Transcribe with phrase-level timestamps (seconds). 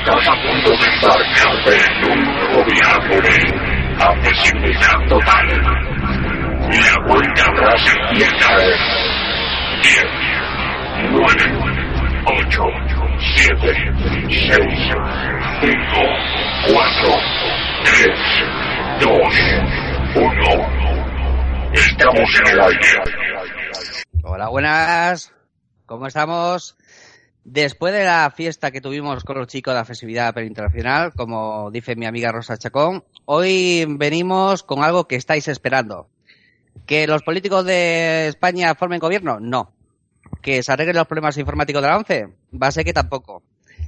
[0.00, 3.36] Estás a punto de embarcarte en un nuevo viaje de
[4.02, 5.46] accesibilidad total.
[6.70, 8.78] La cuenta atrás empieza en
[9.82, 10.04] 10,
[11.10, 11.26] 9,
[12.24, 12.62] 8,
[13.18, 13.76] 7,
[14.30, 14.58] 6,
[15.60, 15.76] 5,
[16.72, 17.12] 4,
[17.84, 18.08] 3,
[19.00, 19.10] 2,
[20.14, 20.32] 1.
[21.74, 22.88] Estamos en el aire.
[24.22, 25.34] Hola, buenas.
[25.84, 26.74] ¿Cómo estamos?
[27.52, 31.96] Después de la fiesta que tuvimos con los chicos de la festividad internacional, como dice
[31.96, 36.06] mi amiga Rosa Chacón, hoy venimos con algo que estáis esperando.
[36.86, 39.40] ¿Que los políticos de España formen gobierno?
[39.40, 39.72] No.
[40.40, 42.28] ¿Que se arreglen los problemas informáticos de la ONCE?
[42.54, 43.42] Va a ser que tampoco.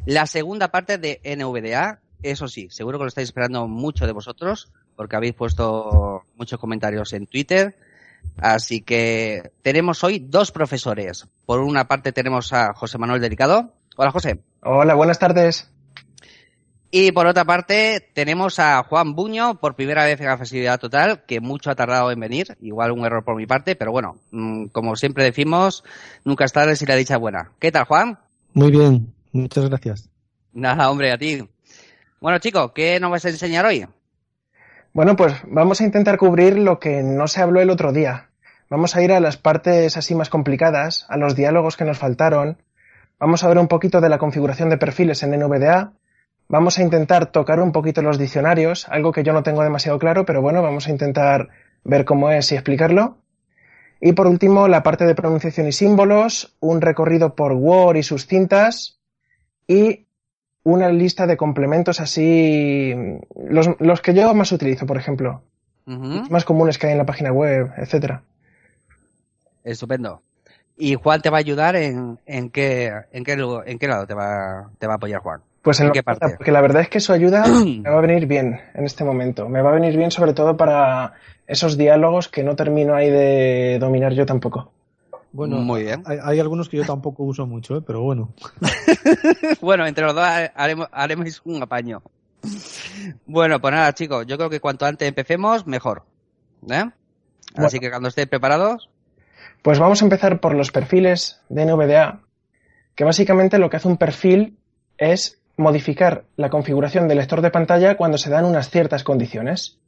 [0.07, 4.73] La segunda parte de NVDA, eso sí, seguro que lo estáis esperando mucho de vosotros,
[4.97, 7.77] porque habéis puesto muchos comentarios en Twitter.
[8.39, 11.27] Así que tenemos hoy dos profesores.
[11.47, 13.73] Por una parte tenemos a José Manuel Delicado.
[13.97, 14.41] Hola, José.
[14.62, 15.70] Hola, buenas tardes.
[16.95, 21.25] Y por otra parte tenemos a Juan Buño, por primera vez en la festividad total,
[21.25, 22.55] que mucho ha tardado en venir.
[22.61, 25.84] Igual un error por mi parte, pero bueno, mm, como siempre decimos,
[26.25, 27.53] nunca es tarde si la dicha es buena.
[27.59, 28.19] ¿Qué tal, Juan?
[28.53, 30.11] Muy bien, muchas gracias.
[30.53, 31.42] Nada, hombre, a ti.
[32.20, 33.86] Bueno, chicos, ¿qué nos vas a enseñar hoy?
[34.95, 38.29] Bueno, pues vamos a intentar cubrir lo que no se habló el otro día.
[38.69, 42.59] Vamos a ir a las partes así más complicadas, a los diálogos que nos faltaron.
[43.19, 45.95] Vamos a ver un poquito de la configuración de perfiles en NVDA.
[46.47, 50.27] Vamos a intentar tocar un poquito los diccionarios, algo que yo no tengo demasiado claro,
[50.27, 51.48] pero bueno, vamos a intentar
[51.85, 53.17] ver cómo es y explicarlo.
[53.98, 58.27] Y por último, la parte de pronunciación y símbolos, un recorrido por Word y sus
[58.27, 59.01] cintas
[59.67, 60.07] y
[60.64, 62.95] una lista de complementos así,
[63.36, 65.42] los, los que yo más utilizo, por ejemplo,
[65.86, 68.23] más comunes que hay en la página web, etcétera.
[69.64, 70.23] Estupendo.
[70.77, 73.33] Y Juan te va a ayudar en, en qué, en qué,
[73.67, 75.40] en qué lado te va, te va a apoyar Juan.
[75.62, 76.34] Pues en ¿En lo qué parte?
[76.36, 79.48] porque la verdad es que su ayuda me va a venir bien en este momento.
[79.48, 81.12] Me va a venir bien sobre todo para
[81.46, 84.73] esos diálogos que no termino ahí de dominar yo tampoco.
[85.33, 86.03] Bueno, Muy bien.
[86.07, 87.83] Hay, hay algunos que yo tampoco uso mucho, ¿eh?
[87.87, 88.33] pero bueno.
[89.61, 92.03] Bueno, entre los dos haremos, haremos un apaño.
[93.27, 96.05] Bueno, pues nada, chicos, yo creo que cuanto antes empecemos, mejor.
[96.69, 96.85] ¿Eh?
[97.55, 98.89] Así que cuando estéis preparados,
[99.63, 102.21] Pues vamos a empezar por los perfiles de NVDA,
[102.95, 104.59] que básicamente lo que hace un perfil
[104.98, 109.79] es modificar la configuración del lector de pantalla cuando se dan unas ciertas condiciones.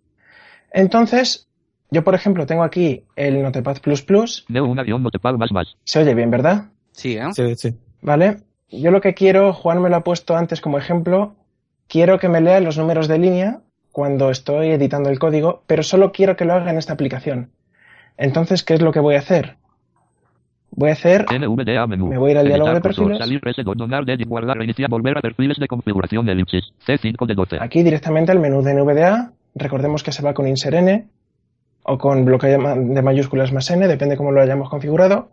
[0.71, 1.49] Entonces,
[1.91, 3.81] yo por ejemplo tengo aquí el Notepad++,
[4.49, 5.77] Neo un avión notepad más más.
[5.85, 6.67] se oye bien, ¿verdad?
[6.93, 7.29] sí, ¿eh?
[7.35, 7.75] Sí, sí.
[8.03, 8.39] ¿Vale?
[8.71, 11.37] Yo lo que quiero, Juan me lo ha puesto antes como ejemplo,
[11.89, 13.61] quiero que me lea los números de línea
[13.93, 17.51] cuando estoy editando el código, pero solo quiero que lo haga en esta aplicación.
[18.17, 19.57] Entonces, ¿qué es lo que voy a hacer?
[20.77, 22.09] Voy a hacer, NVDA menú.
[22.09, 23.19] Me voy a ir al diálogo de perfiles.
[23.19, 26.65] Salir reset, donar, edit, guardar, reiniciar, volver a perfiles de configuración de elipsis.
[26.85, 27.59] C5 de 12.
[27.61, 31.07] aquí directamente al menú de NVDA, recordemos que se va con insert n
[31.85, 35.29] o con bloque de ma- de mayúsculas más n, depende cómo lo hayamos configurado,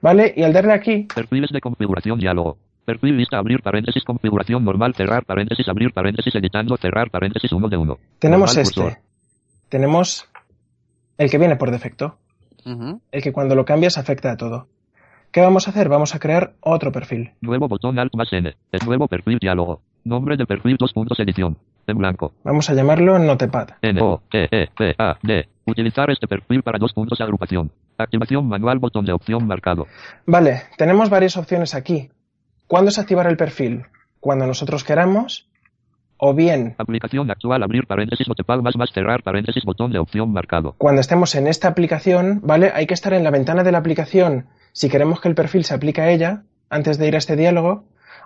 [0.00, 0.32] ¿vale?
[0.36, 2.56] Y al darle aquí, Perfiles de configuración diálogo.
[2.84, 7.76] Perfil lista abrir paréntesis configuración normal cerrar paréntesis abrir paréntesis editando cerrar paréntesis 1 de
[7.76, 7.98] 1.
[8.18, 8.80] tenemos Normal este.
[8.82, 8.98] cursor.
[9.68, 10.28] Tenemos
[11.18, 12.16] el que viene por defecto.
[12.64, 13.00] Ujú.
[13.12, 14.66] el que cuando lo cambias afecta a todo.
[15.32, 15.88] ¿Qué vamos a hacer?
[15.88, 17.30] Vamos a crear otro perfil.
[17.40, 18.54] Nuevo botón alt más n.
[18.72, 19.80] El nuevo perfil diálogo.
[20.04, 21.56] Nombre de perfil dos puntos edición.
[21.88, 22.32] En blanco.
[22.44, 23.70] Vamos a llamarlo Notepad.
[23.80, 25.48] N O E E P A D.
[25.66, 27.70] Utilizar este perfil para dos puntos agrupación.
[27.96, 29.86] Activación manual botón de opción marcado.
[30.26, 32.10] Vale, tenemos varias opciones aquí.
[32.66, 33.86] ¿Cuándo se activará el perfil?
[34.20, 35.48] Cuando nosotros queramos,
[36.18, 40.74] o bien Aplicación actual abrir paréntesis notepad más más cerrar paréntesis botón de opción marcado.
[40.76, 42.70] cuando estemos en esta aplicación, ¿vale?
[42.74, 45.74] Hay que estar en la ventana de la aplicación si queremos que el perfil se
[45.74, 47.84] aplique a ella antes de ir a este diálogo,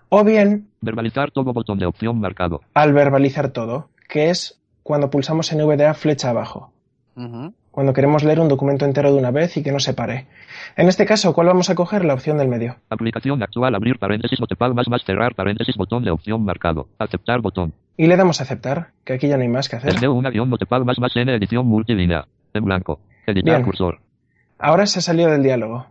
[0.09, 2.61] o bien Verbalizar todo botón de opción marcado.
[2.75, 6.73] al verbalizar todo, que es cuando pulsamos en VDA flecha abajo.
[7.17, 7.55] Ujú.
[7.71, 10.27] Cuando queremos leer un documento entero de una vez y que no se pare.
[10.77, 12.05] En este caso, ¿cuál vamos a coger?
[12.05, 12.77] La opción del medio.
[12.91, 16.89] Aplicación actual abrir paréntesis notepad más más cerrar paréntesis botón de opción marcado.
[16.99, 17.73] Aceptar botón.
[17.97, 19.93] Y le damos a aceptar, que aquí ya no hay más que hacer.
[19.93, 22.27] Desde un avión notepad más más n edición multilínea.
[22.53, 23.01] En blanco.
[23.27, 23.63] Editar Bien.
[23.65, 24.01] cursor.
[24.59, 25.87] Ahora se ha salido del diálogo.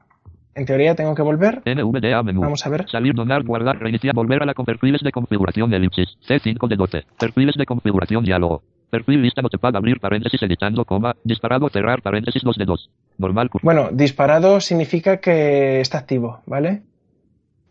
[0.54, 1.62] En teoría tengo que volver.
[1.66, 2.42] NVDA menú.
[2.42, 2.86] Vamos a ver.
[2.90, 6.18] Salir, donar, guardar, reiniciar, volver a la con perfiles de configuración elipsis.
[6.28, 7.04] C5 de 12.
[7.20, 8.62] Perfiles de configuración diálogo.
[8.90, 11.16] Perfil lista notepad abrir paréntesis editando coma.
[11.24, 12.90] Disparado cerrar paréntesis 2 de 2.
[13.18, 13.50] Normal.
[13.62, 16.82] Bueno, disparado significa que está activo, ¿vale?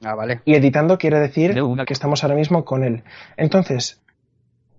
[0.02, 0.40] Ah, vale.
[0.46, 3.02] Y editando quiere decir una- que estamos ahora mismo con él.
[3.36, 4.00] Entonces,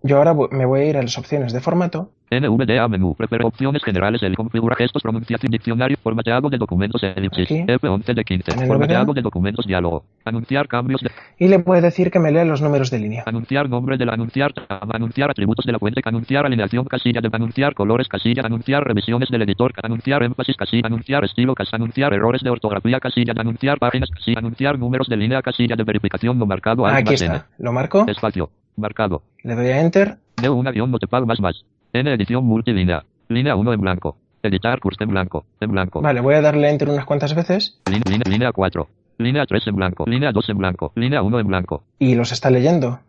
[0.01, 2.09] yo ahora me voy a ir a las opciones de formato.
[2.31, 3.13] NVDA menú.
[3.15, 4.23] Prefer opciones generales.
[4.23, 7.45] El configura gestos, pronunciación, diccionario, formateado de documentos elipsis.
[7.45, 7.59] Aquí.
[7.61, 8.51] F11 de 15.
[8.51, 10.05] En el Formateado de documentos diálogo.
[10.23, 11.11] Anunciar cambios de.
[11.37, 13.23] Y le puede decir que me lea los números de línea.
[13.25, 18.07] Anunciar nombre del anunciar, anunciar atributos de la fuente, anunciar alineación casilla de anunciar colores
[18.07, 22.99] casilla, anunciar revisiones del editor, anunciar énfasis casilla, anunciar estilo cas, anunciar errores de ortografía
[22.99, 27.47] casilla, anunciar páginas casilla, anunciar números de línea casilla de verificación no marcado, Aquí está.
[27.57, 28.05] Lo marco.
[28.07, 28.49] Espacio.
[28.77, 29.21] Marcado.
[29.43, 30.17] Le doy a Enter.
[30.41, 31.65] De una guion notepad más más.
[31.93, 33.03] N edición multilínea.
[33.27, 34.17] Línea 1 en blanco.
[34.43, 35.45] Editar curso en blanco.
[35.59, 36.01] En blanco.
[36.01, 37.79] Vale, voy a darle Enter unas cuantas veces.
[37.85, 38.87] Línea, línea, línea 4.
[39.17, 40.05] Línea 3 en blanco.
[40.07, 40.91] Línea 2 en blanco.
[40.95, 41.83] Línea 1 en blanco.
[41.99, 42.99] Y los está leyendo.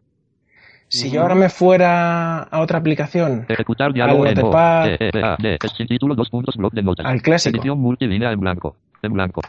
[0.88, 4.50] Si yo ahora me fuera a otra aplicación, Ejecutar diálogo Al en O.
[4.50, 7.06] D, E, A, D, sin título, dos puntos, blog de notas.
[7.06, 8.76] al clásico, Edición multilínea en blanco.
[9.00, 9.40] En blanco.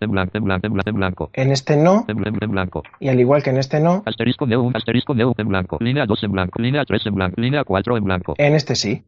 [0.00, 1.30] En blanco, en blanco, en blanco, en blanco.
[1.32, 2.16] en este no, En,
[2.50, 2.82] blanco.
[3.00, 5.78] y al igual que en este no, Asterisco neo, un asterisco neo en blanco.
[5.80, 6.62] Línea 2 en blanco.
[6.62, 7.40] Línea 3 en blanco.
[7.40, 8.34] Línea 4 en blanco.
[8.38, 9.02] en este sí.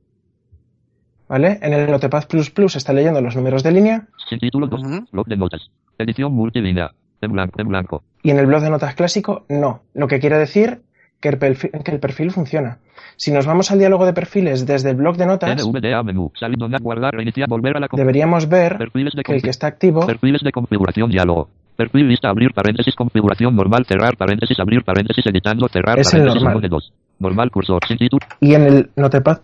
[1.29, 1.59] ¿Vale?
[1.63, 2.25] En el Notepad
[2.75, 4.83] está leyendo los números de línea Sin título, dos.
[4.83, 5.07] Ujú.
[5.13, 5.71] Blog de notas.
[5.97, 6.91] Edición multilínea.
[7.21, 8.03] En blanco, en blanco.
[8.23, 9.83] y en el blog de notas clásico no.
[9.95, 10.83] Lo que quiere decir
[11.21, 12.79] que el perfil, que el perfil funciona.
[13.17, 16.33] Si nos vamos al diálogo de perfiles desde el blog de notas, NVDA menú.
[16.35, 20.07] Salir, donar, guardar, reiniciar, volver a la deberíamos ver de que el que está activo
[20.07, 21.49] Perfiles de configuración diálogo.
[21.77, 26.43] Perfil lista abrir paréntesis configuración normal cerrar paréntesis abrir paréntesis editando cerrar Es el paréntesis
[26.43, 26.57] normal.
[26.57, 26.93] uno de dos.
[27.19, 28.27] Normal cursor sin título.
[28.41, 29.41] y en el Notepad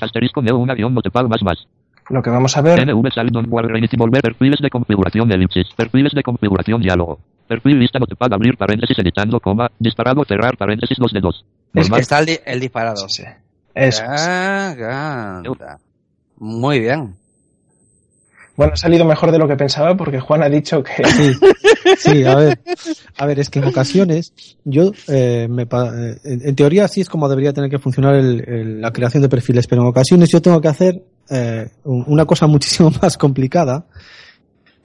[0.00, 1.66] Asterisco neo una guion notepad más más.
[2.10, 5.66] lo que vamos a ver NV salid on guard reiniciar volver perfiles de configuración elipsis.
[5.76, 7.18] Perfiles de configuración diálogo.
[7.48, 9.70] Perfil lista notepad abrir paréntesis editando coma.
[9.78, 11.44] Disparado cerrar paréntesis 2 de 2.
[11.74, 12.00] Es Normal.
[12.00, 13.08] Está el, di- el disparado.
[13.08, 13.28] Sí, sí.
[13.74, 14.02] Eso.
[14.06, 15.42] Ah.
[16.38, 17.14] Muy bien.
[18.56, 21.04] Bueno, ha salido mejor de lo que pensaba porque Juan ha dicho que...
[21.04, 21.32] Sí,
[21.98, 22.58] sí, a ver,
[23.16, 24.32] a ver, es que en ocasiones
[24.64, 28.16] yo, eh, me, pa- eh, en, en teoría así es como debería tener que funcionar
[28.16, 31.00] el- el- la creación de perfiles, pero en ocasiones yo tengo que hacer
[31.30, 33.86] eh, un- una cosa muchísimo más complicada,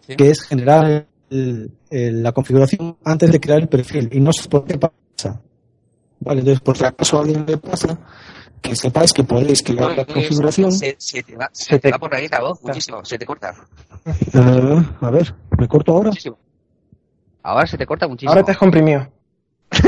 [0.07, 0.17] Sí.
[0.17, 4.47] que es generar el- el- la configuración antes de crear el perfil y no sé
[4.49, 5.41] por qué pasa.
[6.19, 7.99] Vale, entonces por si acaso a alguien le pasa,
[8.61, 10.71] que sepáis que podéis crear la configuración.
[10.71, 13.03] Se, se te va, se Se te te- va por ahí la voz muchísimo.
[13.03, 13.53] Se te corta.
[14.05, 16.09] Eh, a ver, ¿me corto ahora?
[16.11, 16.37] Muchísimo.
[17.41, 18.31] Ahora se te corta muchísimo.
[18.31, 19.05] Ahora te has comprimido.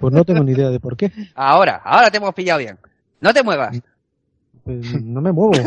[0.00, 1.12] pues no tengo ni idea de por qué.
[1.34, 2.78] Ahora, ahora te hemos pillado bien.
[3.20, 3.78] No te muevas.
[4.64, 5.52] Pues no me muevo.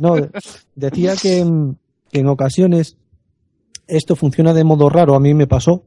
[0.00, 0.30] No, de-
[0.74, 1.74] decía que, mm,
[2.12, 2.98] que en ocasiones
[3.88, 5.16] esto funciona de modo raro.
[5.16, 5.84] A mí me pasó,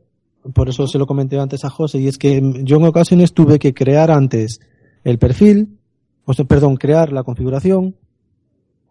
[0.54, 3.60] por eso se lo comenté antes a José, y es que yo en ocasiones tuve
[3.60, 4.60] que crear antes
[5.04, 5.78] el perfil,
[6.26, 7.96] o sea, perdón, crear la configuración,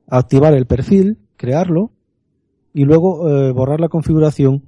[0.07, 1.91] activar el perfil, crearlo,
[2.73, 4.63] y luego eh, borrar la configuración.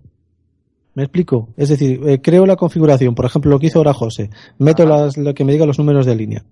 [0.94, 1.50] ¿Me explico?
[1.56, 4.30] Es decir, eh, creo la configuración, por ejemplo, lo que hizo ahora José.
[4.58, 6.44] Meto las, lo que me diga los números de línea.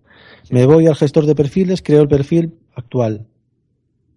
[0.50, 3.26] Me voy al gestor de perfiles, creo el perfil actual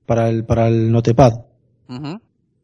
[0.05, 1.46] para el, para el Notepad.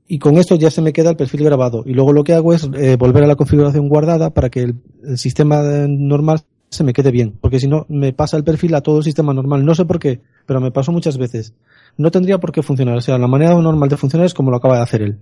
[0.07, 1.83] Y con esto ya se me queda el perfil grabado.
[1.85, 4.75] Y luego lo que hago es eh, volver a la configuración guardada para que el,
[5.03, 7.37] el sistema eh, normal se me quede bien.
[7.39, 9.63] Porque si no, me pasa el perfil a todo el sistema normal.
[9.63, 11.53] No sé por qué, pero me pasó muchas veces.
[11.97, 12.97] No tendría por qué funcionar.
[12.97, 15.19] O sea, la manera normal de funcionar es como lo acaba de hacer él.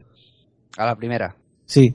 [0.77, 1.35] A la primera.
[1.65, 1.93] Sí.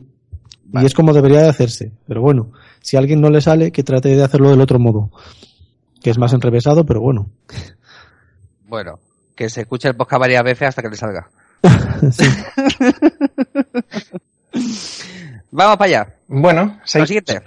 [0.67, 0.85] Vale.
[0.85, 1.93] Y es como debería de hacerse.
[2.07, 5.11] Pero bueno, si a alguien no le sale, que trate de hacerlo del otro modo.
[6.03, 7.31] Que es más enrevesado, pero bueno.
[8.69, 8.99] Bueno,
[9.35, 11.31] que se escuche el podcast varias veces hasta que le salga.
[15.51, 16.07] Vamos para allá.
[16.29, 17.41] Bueno, Lo seis- siguiente.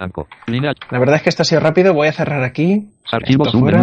[0.90, 1.92] La verdad es que esto ha sido rápido.
[1.94, 3.78] Voy a cerrar aquí Archivo Esto fuera.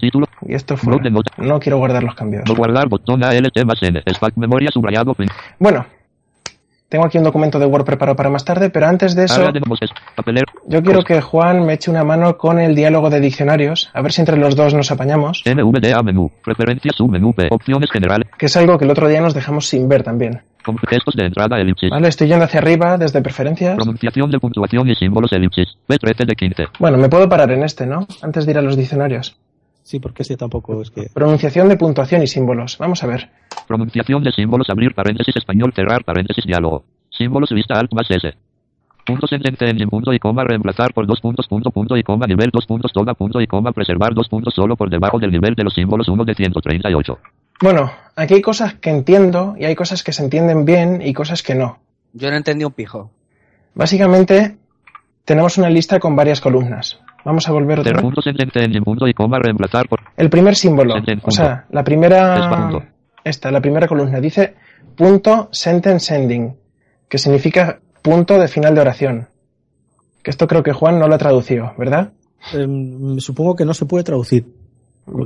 [0.00, 0.26] título.
[0.46, 1.10] y esto fuera.
[1.38, 2.44] No quiero guardar los cambios.
[2.46, 4.02] No guardar botón ALT más N.
[4.04, 5.16] Espac memoria subrayado.
[5.58, 5.86] Bueno,
[6.94, 9.42] tengo aquí un documento de Word preparado para más tarde, pero antes de eso,
[10.68, 14.12] yo quiero que Juan me eche una mano con el diálogo de diccionarios, a ver
[14.12, 16.30] si entre los dos nos apañamos, NVDA menú.
[16.44, 17.48] Preferencias submenú P.
[17.50, 18.28] Opciones generales.
[18.38, 20.42] que es algo que el otro día nos dejamos sin ver también.
[20.64, 21.90] Con gestos de entrada elipsis.
[21.90, 23.74] Vale, estoy yendo hacia arriba desde preferencias.
[23.74, 25.76] Pronunciación de puntuación y símbolos elipsis.
[25.88, 26.64] B13 de 15.
[26.78, 28.06] Bueno, me puedo parar en este, ¿no?
[28.22, 29.36] Antes de ir a los diccionarios.
[29.84, 31.10] Sí, porque ese tampoco es que...
[31.12, 32.78] Pronunciación de puntuación y símbolos.
[32.78, 33.30] Vamos a ver.
[33.68, 36.84] Pronunciación de símbolos abrir paréntesis español cerrar paréntesis diálogo.
[37.10, 38.32] Símbolos vista alt más S.
[39.06, 42.48] Punto sentente engine punto y coma reemplazar por dos puntos punto punto y coma nivel
[42.50, 45.64] dos puntos toda punto y coma preservar dos puntos solo por debajo del nivel de
[45.64, 47.18] los símbolos 1 de 138.
[47.60, 51.42] Bueno, aquí hay cosas que entiendo y hay cosas que se entienden bien y cosas
[51.42, 51.80] que no.
[52.14, 53.10] Yo no entendí un pijo.
[53.74, 54.56] Básicamente,
[55.26, 56.98] tenemos una lista con varias columnas.
[57.24, 58.02] Vamos a volver otra vez.
[60.16, 62.82] El primer símbolo, Sentence o sea, la primera,
[63.24, 64.54] esta, la primera columna dice
[64.94, 66.54] punto sentence ending,
[67.08, 69.28] que significa punto de final de oración.
[70.22, 72.12] Que esto creo que Juan no lo ha traducido, ¿verdad?
[72.52, 74.46] Em, supongo que no se puede traducir.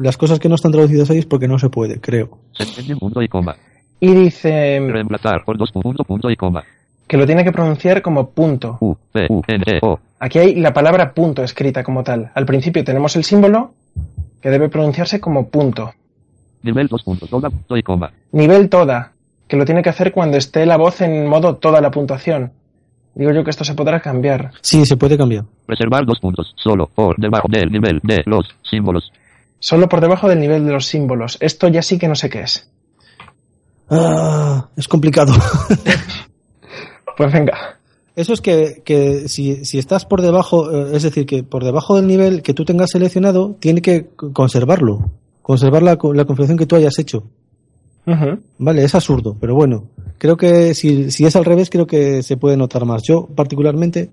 [0.00, 2.38] Las cosas que no están traducidas ahí es porque no se puede, creo.
[2.52, 3.57] sentence en punto y coma.
[4.00, 6.62] Y dice Reemplazar por dos punto punto y coma.
[7.08, 8.76] Que lo tiene que pronunciar como punto.
[8.80, 9.98] U, P, U, N, O.
[10.20, 12.30] Aquí hay la palabra punto escrita como tal.
[12.34, 13.72] Al principio tenemos el símbolo
[14.42, 15.94] que debe pronunciarse como punto.
[16.62, 18.12] Nivel dos puntos, toda y coma.
[18.32, 19.12] Nivel toda,
[19.46, 22.52] que lo tiene que hacer cuando esté la voz en modo toda la puntuación.
[23.14, 24.50] Digo yo que esto se podrá cambiar.
[24.60, 25.44] Sí, se puede cambiar.
[25.66, 29.10] Reservar dos puntos, solo, por debajo del nivel de los símbolos.
[29.60, 31.36] Solo por debajo del nivel de los símbolos.
[31.40, 32.70] Esto ya sí que no sé qué es.
[33.90, 35.32] Ah, es complicado.
[37.18, 37.78] Pues venga.
[38.14, 41.96] Eso es que, que si, si estás por debajo, eh, es decir, que por debajo
[41.96, 45.10] del nivel que tú tengas seleccionado, tiene que conservarlo.
[45.42, 47.25] Conservar la, la configuración que tú hayas hecho.
[48.56, 49.88] Vale, es absurdo, pero bueno.
[50.16, 53.02] Creo que si, si es al revés, creo que se puede notar más.
[53.02, 54.10] Yo, particularmente,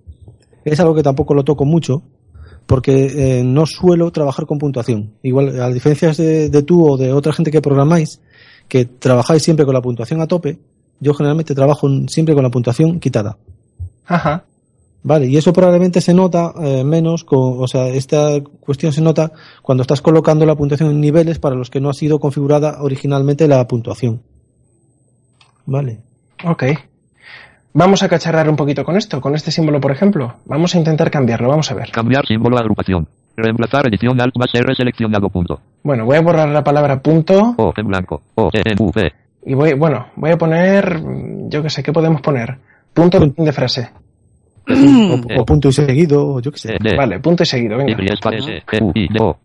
[0.66, 2.02] es algo que tampoco lo toco mucho,
[2.66, 5.14] porque eh, no suelo trabajar con puntuación.
[5.22, 8.20] Igual, a diferencia de, de tú o de otra gente que programáis,
[8.68, 10.60] que trabajáis siempre con la puntuación a tope,
[11.00, 13.38] yo generalmente trabajo siempre con la puntuación quitada.
[14.06, 14.44] Ajá.
[15.04, 19.32] Vale, y eso probablemente se nota eh, menos, con, o sea, esta cuestión se nota
[19.62, 23.48] cuando estás colocando la puntuación en niveles para los que no ha sido configurada originalmente
[23.48, 24.24] la puntuación.
[25.68, 26.00] Vale.
[26.44, 26.64] Ok.
[27.74, 30.36] Vamos a cacharrar un poquito con esto, con este símbolo, por ejemplo.
[30.46, 31.92] Vamos a intentar cambiarlo, vamos a ver.
[31.92, 33.08] Cambiar símbolo agrupación.
[33.36, 35.60] Reemplazar edición alt más R seleccionado punto.
[35.84, 38.22] Bueno, voy a borrar la palabra punto O en blanco.
[38.36, 39.14] O en V.
[39.46, 41.02] y voy, bueno, voy a poner,
[41.50, 42.58] yo qué sé, ¿qué podemos poner?
[42.94, 43.90] Punto de frase.
[44.68, 46.74] O, o punto y seguido, o yo qué sé.
[46.74, 46.96] E, D.
[46.98, 48.02] Vale, punto y seguido, venga.
[48.02, 48.64] Y espacio S.
[48.66, 49.38] G, U, I, D, O.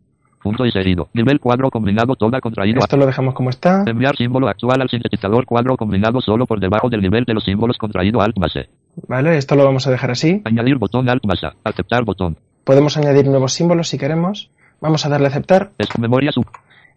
[0.43, 1.09] Punto y seguido.
[1.13, 2.79] Nivel cuadro combinado toda contraído.
[2.79, 3.85] Esto lo dejamos como está.
[3.87, 7.77] Enviar símbolo actual al sintetizador cuadro combinado solo por debajo del nivel de los símbolos
[7.77, 8.71] contraído alt más E.
[9.07, 10.41] Vale, esto lo vamos a dejar así.
[10.47, 11.53] Añadir botón alt A.
[11.65, 12.39] Aceptar botón.
[12.65, 14.51] Podemos añadir nuevos símbolos si queremos.
[14.81, 16.47] Vamos a darle a aceptar Es memoria sub.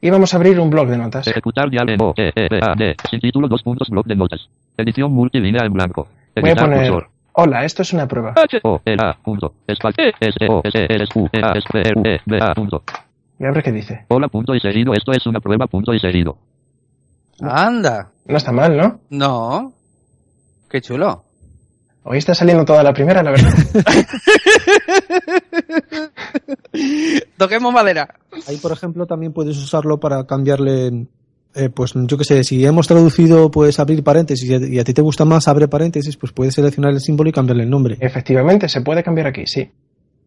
[0.04, 1.26] Y vamos a abrir un blog de notas.
[1.26, 2.94] Ejecutar dial en O, E, E, B, A, D.
[3.10, 4.50] Sin título dos puntos bloc de notas.
[4.76, 6.10] Edición multilínea en blanco.
[6.36, 7.10] Voy a poner, cursor.
[7.32, 8.34] hola, esto es una prueba.
[8.36, 9.54] H, O, L, A, punto.
[9.66, 10.04] Espacio.
[10.20, 12.84] S, O, S, L, U, E, A, S, P, R, U, E, B, A, punto.
[13.40, 14.04] Y a ver qué dice.
[14.10, 14.94] Hola, punto y seguido.
[14.94, 16.38] Esto es una prueba, punto y seguido.
[17.40, 18.10] Anda.
[18.26, 19.00] No está mal, ¿no?
[19.10, 19.72] No.
[20.70, 21.24] Qué chulo.
[22.04, 23.54] Hoy está saliendo toda la primera, la verdad.
[27.38, 28.16] Toquemos madera.
[28.48, 31.08] Ahí, por ejemplo, también puedes usarlo para cambiarle,
[31.56, 34.84] eh, pues yo qué sé, si hemos traducido, puedes abrir paréntesis y a, y a
[34.84, 37.98] ti te gusta más abre paréntesis, pues puedes seleccionar el símbolo y cambiarle el nombre.
[38.00, 39.70] Efectivamente, se puede cambiar aquí, sí.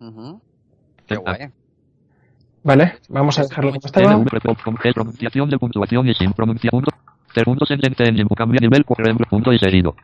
[0.01, 0.41] Ujú.
[1.07, 1.49] Qué guay.
[2.63, 4.25] Vale, vamos a dejarlo como estaba.
[4.95, 6.91] Pronunciación de puntuación y sin pronuncia punto.
[7.33, 9.95] Ter punto sentence en limbo, cambia nivel por ejemplo, punto y seguido.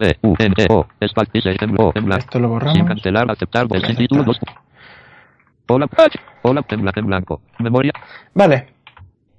[0.00, 2.24] E, U, N, E, O, espacio y ejemplo, en blanco.
[2.24, 2.88] Esto lo Sin borramos.
[2.88, 3.96] cancelar, aceptar, sin Aceptar.
[3.96, 4.38] título dos.
[5.68, 5.88] Hola,
[6.42, 7.42] hola, en blanco.
[7.58, 7.92] Memoria,
[8.34, 8.68] Vale.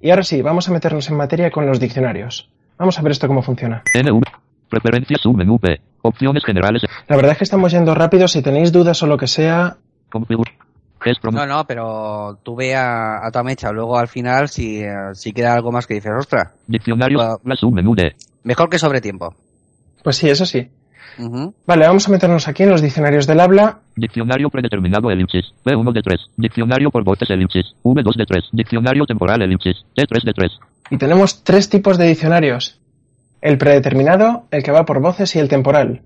[0.00, 2.48] Y ahora sí, vamos a meternos en materia con los diccionarios.
[2.78, 3.82] Vamos a ver esto cómo funciona.
[4.68, 5.80] Preferencias submenú P.
[6.02, 6.82] Opciones generales.
[7.08, 8.26] La verdad es que estamos yendo rápido.
[8.28, 9.76] Si tenéis dudas o lo que sea,
[10.10, 10.50] Configura.
[11.32, 13.72] No, no, pero tú ve a, a tu mecha.
[13.72, 14.82] Luego al final, si,
[15.14, 17.40] si queda algo más que dices, ostras, Diccionarios, Wow.
[17.44, 18.14] la submenú D.
[18.44, 19.34] mejor que sobre tiempo.
[20.04, 20.70] pues sí, eso sí.
[21.66, 23.80] Vale, vamos a meternos aquí en los diccionarios del habla.
[24.00, 25.52] Diccionario predeterminado elipsis.
[25.62, 26.20] P1 de 3.
[26.38, 27.74] Diccionario por voces elipsis.
[27.84, 28.44] V2 de 3.
[28.52, 29.76] Diccionario temporal elipsis.
[29.94, 30.52] T3 de 3.
[30.90, 32.80] Y tenemos tres tipos de diccionarios.
[33.42, 36.00] El predeterminado, el que va por voces y el temporal.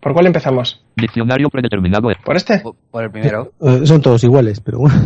[0.00, 0.82] ¿Por cuál empezamos?
[0.96, 2.16] Diccionario predeterminado E.
[2.24, 2.62] ¿Por este?
[2.90, 3.52] Por- el primero.
[3.60, 4.96] Eh, son todos iguales, pero bueno.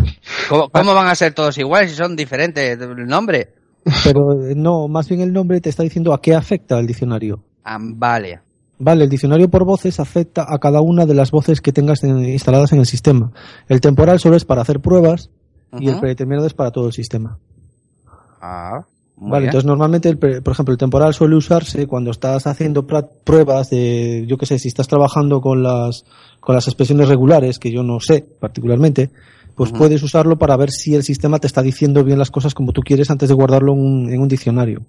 [0.49, 3.49] ¿Cómo, cómo van a ser todos iguales si son diferentes el nombre?
[4.05, 7.43] Pero eh, no, más bien el nombre te está diciendo a qué afecta el diccionario.
[7.65, 8.41] Ah, vale.
[8.81, 12.25] Vale, el diccionario por voces afecta a cada una de las voces que tengas en-
[12.29, 13.33] instaladas en el sistema.
[13.69, 15.31] El temporal solo es para hacer pruebas
[15.81, 17.39] y el predeterminado es para todo el sistema.
[18.41, 18.85] Ah,
[19.17, 19.49] muy Vale, bien.
[19.51, 24.25] entonces normalmente, el pre- por ejemplo, el temporal suele usarse cuando estás haciendo pruebas de,
[24.29, 26.05] yo qué sé, si estás trabajando con las,
[26.39, 29.11] con las expresiones regulares, que yo no sé particularmente,
[29.57, 32.73] pues puedes usarlo para ver si el sistema te está diciendo bien las cosas como
[32.73, 34.83] tú quieres antes de guardarlo en un, en un diccionario.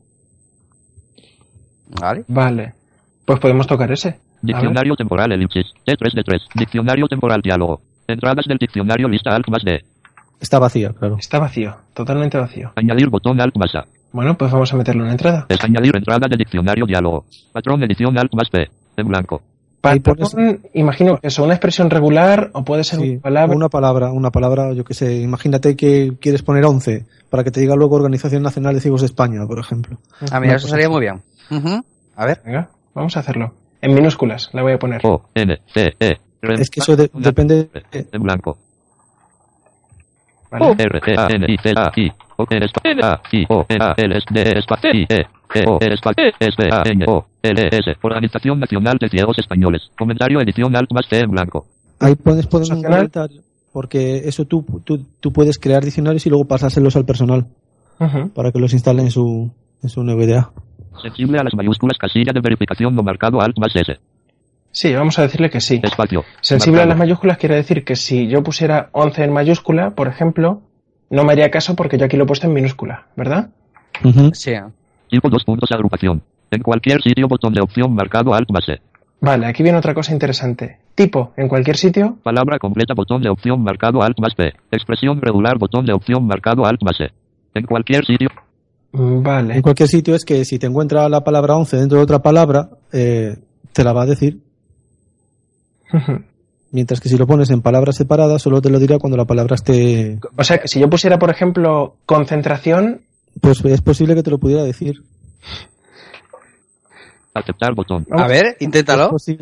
[2.00, 2.24] Vale.
[2.28, 2.74] Vale.
[3.30, 4.10] Pues podemos tocar ese.
[4.10, 4.18] A.
[4.42, 5.68] Diccionario temporal elipsis.
[5.86, 6.42] T3 de 3.
[6.56, 7.80] Diccionario temporal diálogo.
[8.08, 9.84] Entradas del diccionario lista alt más D.
[10.42, 11.16] Está vacía, claro.
[11.20, 12.72] Está vacío, totalmente vacío.
[12.76, 13.86] Añadir botón alt más A.
[14.14, 15.46] Bueno, pues vamos a meterle una entrada.
[15.48, 17.26] Es añadir entrada de diccionario diálogo.
[17.52, 18.68] Patrón edición alt más P.
[18.98, 19.44] En blanco.
[19.80, 23.56] Patrón, pones- imagino que eso, una expresión regular o puede ser Sí, una palabra.
[23.56, 25.22] Una palabra, una palabra, yo que sé.
[25.22, 29.06] Imagínate que quieres poner 11 para que te diga luego Organización Nacional de Ciegos de
[29.06, 30.00] España, por ejemplo.
[30.20, 30.92] Mira, Una eso sería así.
[30.94, 31.22] muy bien.
[31.52, 31.84] Ujú.
[32.16, 32.42] A ver.
[32.44, 33.54] Venga, vamos a hacerlo.
[33.82, 35.02] En minúsculas la voy a poner.
[35.06, 36.18] O, N, C, E.
[36.42, 37.70] Es que eso de- depende.
[37.92, 38.58] En blanco.
[40.52, 40.76] ¿vale?
[40.78, 42.12] R, E, A, N, I, C, A, I.
[42.38, 45.26] O, N, A, I, O, N, A, L, S, D, E, S, P, I, E.
[45.56, 47.92] E, O, S, P, S, B, A, N, O, L, S.
[48.02, 49.92] Organización Nacional de Ciegos Españoles.
[49.98, 51.66] Comentario edición alt más T en blanco.
[52.00, 53.42] Ahí puedes poner un comentario.
[53.72, 57.46] Porque eso tú, tú, tú puedes crear diccionarios y luego pasárselos al personal
[58.00, 58.30] Ujú.
[58.30, 59.52] para que los instalen en su,
[59.84, 60.50] en su NVDA.
[61.02, 64.00] Sensible a las mayúsculas casilla de verificación no marcado alt más S.
[64.72, 65.80] Sí, vamos a decirle que sí.
[65.84, 66.24] Espacio.
[66.42, 70.62] Sensible a las mayúsculas quiere decir que si yo pusiera 11 en mayúscula, por ejemplo,
[71.10, 73.50] no me haría caso porque yo aquí lo he puesto en minúscula, ¿verdad?
[74.04, 74.32] Ujú.
[74.34, 74.54] Sí.
[75.10, 76.22] Tipo dos puntos agrupación.
[76.52, 78.80] En cualquier sitio botón de opción marcado alt más E.
[79.22, 80.78] Vale, aquí viene otra cosa interesante.
[80.96, 84.54] Tipo, en cualquier sitio, Palabra completa botón de opción marcado alt más P.
[84.72, 87.12] Expresión regular botón de opción marcado alt más E.
[87.54, 88.30] En cualquier sitio.
[88.92, 89.62] Mm, En vale.
[89.62, 93.38] cualquier sitio es que si te encuentra la palabra 11 dentro de otra palabra, eh,
[93.74, 94.40] te la va a decir.
[96.72, 99.56] Mientras que si lo pones en palabras separadas, solo te lo dirá cuando la palabra
[99.56, 100.20] esté.
[100.38, 103.02] O sea, que si yo pusiera, por ejemplo, concentración,
[103.42, 105.02] Pues es posible que te lo pudiera decir.
[107.34, 108.06] Aceptar botón.
[108.12, 109.18] A ver, inténtalo.
[109.18, 109.38] sí,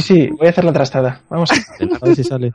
[0.00, 1.20] sí, voy a hacer la trastada.
[1.28, 2.52] Vamos a A ver si sale.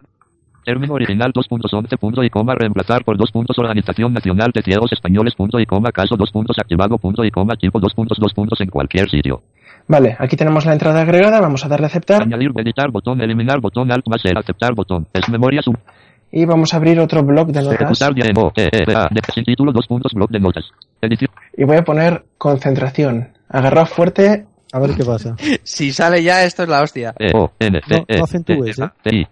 [0.68, 5.34] Término original 2.11 punto y coma reemplazar por dos puntos Organización Nacional de Ciegos Españoles
[5.34, 8.60] punto y coma caso dos puntos activado punto y coma tipo dos puntos dos puntos
[8.60, 9.44] en cualquier sitio.
[9.88, 13.62] Vale, aquí tenemos la entrada agregada, vamos a darle a aceptar Añadir, editar botón, eliminar
[13.62, 15.08] botón, alt más el aceptar botón.
[15.14, 15.78] Es memoria sub.
[16.34, 18.02] y vamos a abrir otro blog de notas
[18.58, 20.66] E, E, sin título dos puntos blog de notas.
[21.02, 21.32] Edición.
[21.56, 23.30] y voy a poner concentración.
[23.48, 25.38] Agarrado fuerte, A ver qué pasa.
[25.64, 27.14] Si sale ya, esto es la hostia.
[27.18, 28.18] E, O, N, C, No, E.
[28.18, 29.28] no acentúes, ¿eh?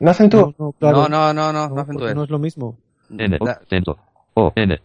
[0.00, 0.54] No acentúo.
[0.58, 1.08] No, no, claro.
[1.08, 2.76] No, no, no, no, no No, es lo mismo.
[3.10, 3.98] N, O, La- acento.
[4.34, 4.80] O, N.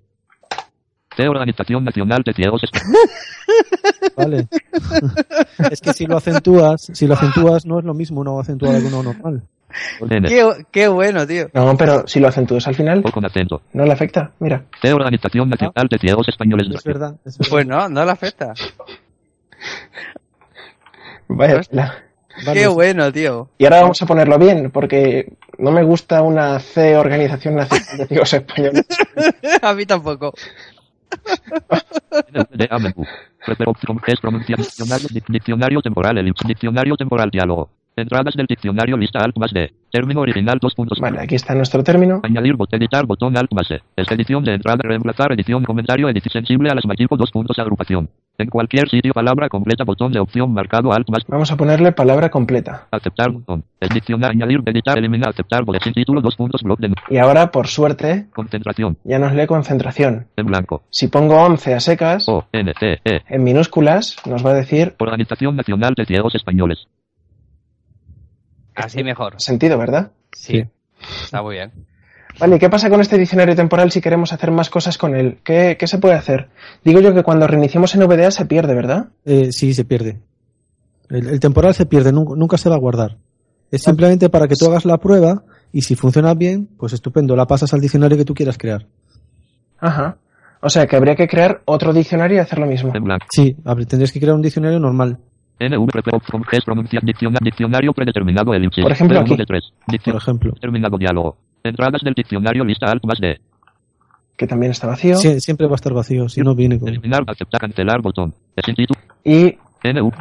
[1.16, 3.10] T, Organización Nacional de Ciegos Españoles.
[4.18, 4.48] Vale.
[5.72, 8.90] es que si lo acentúas, si lo acentúas no es lo mismo no acentuar algo
[8.90, 9.42] no normal.
[10.28, 11.50] Qué, qué bueno, tío.
[11.54, 13.62] No, pero si lo acentúas al final, O con acento.
[13.74, 14.32] no le afecta.
[14.40, 16.68] Mira, T, Organización Nacional de Ciegos Españoles.
[16.74, 17.16] Es verdad.
[17.26, 17.50] es verdad.
[17.52, 18.54] Pues no, no le afecta.
[21.28, 22.05] vaya Hostia.
[22.46, 23.50] Vale, Qué bueno, tío.
[23.58, 28.08] Y ahora vamos a ponerlo bien, porque no me gusta una C Organización Nacional de
[28.08, 28.86] Ciegos Españoles.
[29.62, 30.34] A mí tampoco.
[35.28, 36.18] Diccionario, temporal
[36.48, 37.70] diccionario temporal diálogo.
[37.98, 39.72] Entradas del diccionario lista alt más D.
[39.90, 41.00] Término original dos puntos.
[41.00, 42.20] Vale, aquí está nuestro término.
[42.24, 43.80] Añadir botón editar botón alt más E.
[43.96, 48.10] Es edición de entrada reemplazar edición comentario edición sensible a las tipo dos puntos agrupación.
[48.38, 52.30] En cualquier sitio palabra completa botón de opción marcado alt más Vamos a ponerle palabra
[52.30, 52.86] completa.
[52.92, 53.64] aceptar botón.
[53.80, 57.68] Es diccionario añadir editar eliminar aceptar boletín título dos puntos blog de Y ahora, por
[57.68, 60.28] suerte, concentración ya nos lee concentración.
[60.36, 60.84] en blanco.
[60.90, 63.22] Si pongo 11 a secas, O N C E.
[63.30, 66.88] en minúsculas, nos va a decir Organización Nacional de Ciegos Españoles.
[68.76, 69.36] Así mejor.
[69.40, 70.12] sentido, ¿verdad?
[70.32, 70.64] Sí.
[71.24, 71.72] Está muy bien.
[72.40, 75.40] Vale, ¿y qué pasa con este diccionario temporal si queremos hacer más cosas con él?
[75.44, 76.50] ¿Qué, qué se puede hacer?
[76.84, 79.08] Digo yo que cuando reiniciemos NVDA se pierde, ¿verdad?
[79.24, 80.20] Eh, sí, se pierde.
[81.10, 83.18] El, el temporal se pierde, nunca, nunca se va a guardar.
[83.72, 87.48] Es simplemente para que tú hagas la prueba y si funciona bien, pues estupendo, la
[87.48, 88.86] pasas al diccionario que tú quieras crear.
[89.80, 90.18] Ajá.
[90.62, 92.92] O sea que habría que crear otro diccionario y hacer lo mismo.
[92.96, 93.28] En blanco.
[93.32, 93.56] Sí,
[93.88, 95.20] tendrías que crear un diccionario normal,
[97.42, 98.52] Diccionario predeterminado.
[98.52, 99.36] Por ejemplo, aquí.
[99.38, 100.54] de por ejemplo.
[100.60, 101.38] terminado diálogo.
[101.64, 103.40] Entradas del diccionario lista alt más D.
[104.38, 105.16] Que también está vacío.
[105.16, 106.90] Sie- siempre va a estar vacío, si no viene con...
[106.90, 108.34] Eliminar, aceptar, cancelar, botón.
[109.24, 109.58] Y.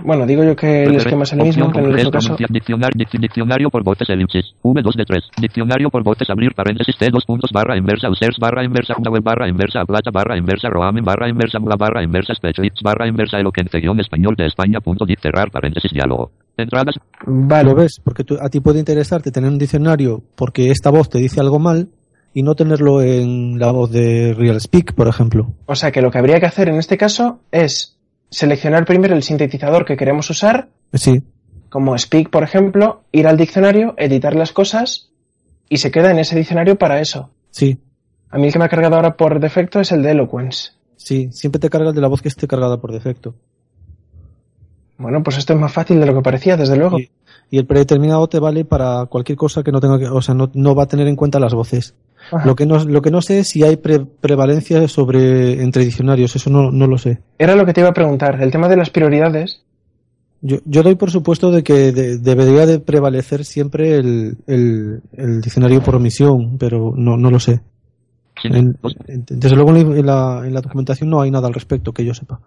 [0.05, 2.37] bueno, digo yo que el esquema es el mismo, que en el otro caso.
[2.49, 4.55] Diccionario, dic- diccionario por botes elipsis.
[4.63, 5.25] V2 de 3.
[5.41, 9.23] Diccionario por botes abrir paréntesis T dos puntos barra inversa users barra inversa una web
[9.23, 13.81] barra inversa plata barra inversa roaming barra inversa mula barra inversa specialists barra inversa eloquente
[13.81, 16.31] guion español de España punto dic cerrar paréntesis diálogo.
[16.57, 16.95] Entradas.
[17.27, 17.75] Lo Vale.
[17.75, 21.41] ves, porque tú- a ti puede interesarte tener un diccionario porque esta voz te dice
[21.41, 21.89] algo mal
[22.33, 25.53] y no tenerlo en la voz de Real Speak, por ejemplo.
[25.67, 27.94] O sea que lo que habría que hacer en este caso es
[28.35, 31.23] seleccionar primero el sintetizador que queremos usar, Sí,
[31.69, 35.11] como Speak, por ejemplo, ir al diccionario, editar las cosas
[35.69, 37.31] y se queda en ese diccionario para eso.
[37.51, 37.79] sí,
[38.31, 40.73] A mí el que me ha cargado ahora por defecto es el de Eloquence.
[40.97, 43.35] sí, siempre te cargas de la voz que esté cargada por defecto.
[44.99, 46.99] Bueno, pues esto es más fácil de lo que parecía, desde luego.
[47.01, 47.11] Y,
[47.51, 50.51] y el predeterminado te vale para cualquier cosa que no tenga que, o sea, no,
[50.55, 51.95] no va a tener en cuenta las voces.
[52.33, 52.47] Ajá.
[52.47, 56.35] Lo que no, lo que no sé es si hay pre- prevalencia sobre entre diccionarios,
[56.37, 57.21] eso no, no lo sé.
[57.39, 58.41] Era lo que te iba a preguntar.
[58.43, 59.63] El tema de las prioridades.
[60.41, 65.41] Yo, yo doy por supuesto de que de- debería de prevalecer siempre el, el, el
[65.41, 67.61] diccionario por omisión, pero no, no lo sé.
[68.43, 72.05] En- en- desde luego en la, en la documentación no hay nada al respecto que
[72.05, 72.41] yo sepa.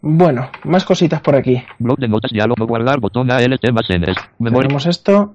[0.00, 1.60] Bueno, más cositas por aquí.
[1.80, 3.86] Blog de notas, diálogo, guardar, botón ALT más.
[3.88, 5.34] Tenemos esto.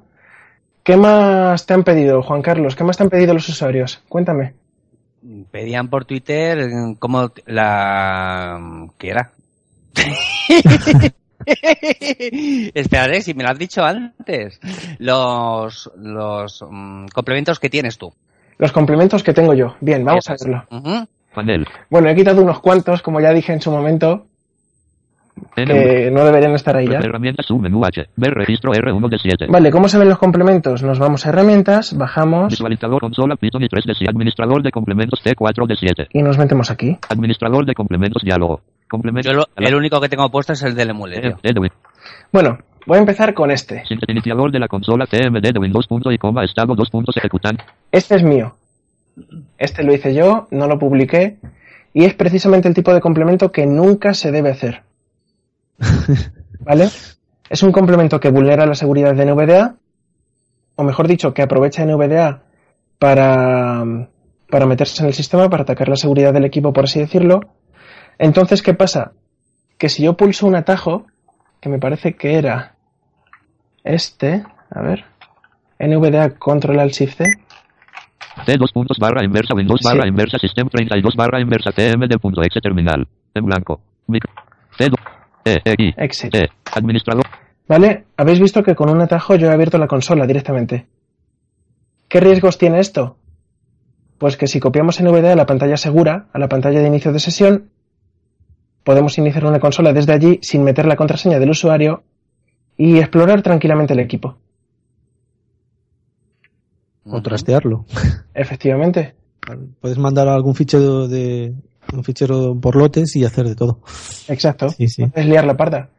[0.83, 2.75] ¿Qué más te han pedido, Juan Carlos?
[2.75, 4.01] ¿Qué más te han pedido los usuarios?
[4.09, 4.53] Cuéntame.
[5.49, 8.89] Pedían por Twitter eh, como la...
[8.97, 9.31] ¿Qué era?
[12.73, 14.59] Esperaré, si me lo has dicho antes.
[14.99, 18.13] Los, los mm, complementos que tienes tú.
[18.57, 19.75] Los complementos que tengo yo.
[19.79, 21.07] Bien, vamos a Eso verlo.
[21.33, 21.65] Panel.
[21.89, 24.27] Bueno, he quitado unos cuantos, como ya dije en su momento.
[25.55, 26.99] Que no deberían estar ahí ya.
[26.99, 28.07] Herramientas submenú H.
[28.15, 29.45] Ver registro R1 de 7.
[29.49, 30.83] Vale, ¿cómo se ven los complementos?
[30.83, 34.11] Nos vamos a herramientas, bajamos Visualizador consola Python y 3 de 7.
[34.11, 36.07] Administrador de complementos T4 de 7.
[36.13, 36.97] y nos metemos aquí.
[37.09, 38.61] Administrador de complementos diálogo.
[38.89, 39.31] Complementos.
[39.31, 41.37] Yo lo- el único que tengo puesto es el del emulerio.
[41.43, 41.53] eh,
[42.31, 43.83] Bueno, voy a empezar con este.
[43.87, 47.57] Sin- Iniciador de la consola TMD de Windows punto y coma estado 2 puntos ejecutan.
[47.91, 48.55] Este es mío.
[49.57, 51.37] Este lo hice yo, no lo publiqué.
[51.93, 54.81] Y es precisamente el tipo de complemento que nunca se debe hacer.
[56.59, 56.89] ¿Vale?
[57.49, 59.75] Es un complemento que vulnera la seguridad de NVDA,
[60.75, 62.41] o mejor dicho, que aprovecha NVDA
[62.99, 63.83] para,
[64.49, 67.41] para meterse en el sistema, para atacar la seguridad del equipo, por así decirlo.
[68.17, 69.11] Entonces, ¿qué pasa?
[69.77, 71.05] Que si yo pulso un atajo,
[71.59, 72.75] que me parece que era
[73.83, 75.03] este, a ver,
[75.79, 77.25] NVDA Control Alt Shift C,
[78.45, 79.87] T 2 puntos barra inversa Windows Sí.
[79.87, 83.07] barra inversa System 32 barra inversa TMD punto exe terminal.
[83.35, 83.79] En blanco.
[84.07, 84.25] Mic-
[84.75, 84.99] T 2
[85.45, 86.31] E, E, I, Exit.
[86.31, 86.49] T.
[86.73, 87.25] Administrador.
[87.67, 88.05] ¿Vale?
[88.17, 90.87] Habéis visto que con un atajo yo he abierto la consola directamente.
[92.07, 93.17] ¿Qué riesgos tiene esto?
[94.17, 97.19] Pues que si copiamos NVDA a la pantalla segura, a la pantalla de inicio de
[97.19, 97.69] sesión,
[98.83, 102.03] podemos iniciar una consola desde allí sin meter la contraseña del usuario
[102.77, 104.37] y explorar tranquilamente el equipo.
[107.05, 107.85] O trastearlo.
[108.33, 109.15] Efectivamente.
[109.81, 111.53] Puedes mandar algún fichero de
[111.91, 113.79] un fichero por lotes y hacer de todo.
[114.27, 114.69] Exacto.
[114.69, 115.05] Sí, sí.
[115.13, 115.89] Es liar la parda.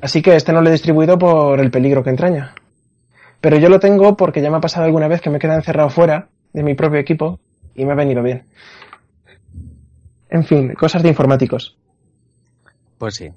[0.00, 2.54] Así que este no lo he distribuido por el peligro que entraña.
[3.40, 5.58] Pero yo lo tengo porque ya me ha pasado alguna vez que me he quedado
[5.58, 7.38] encerrado fuera de mi propio equipo
[7.74, 8.44] y me ha venido bien.
[10.30, 11.76] En fin, cosas de informáticos.
[12.98, 13.28] Pues sí.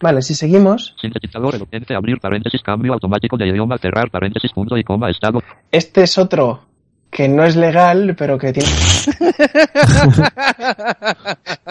[0.00, 1.54] Vale, si seguimos, Sintetizador
[1.94, 5.40] abrir paréntesis cambio automático de idioma cerrar paréntesis punto y coma estado.
[5.70, 6.71] este es otro
[7.12, 8.70] que no es legal, pero que tiene...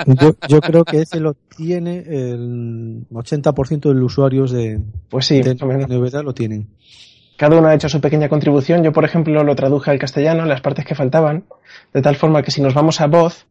[0.05, 5.41] Yo, yo creo que ese lo tiene el 80% de los usuarios de, Pues sí,
[5.41, 5.53] de.
[5.53, 6.67] NVDA lo tienen.
[7.37, 8.83] Cada uno ha hecho su pequeña contribución.
[8.83, 11.43] Yo, por ejemplo, lo traduje al castellano, las partes que faltaban,
[11.93, 13.45] de tal forma que si nos vamos a voz,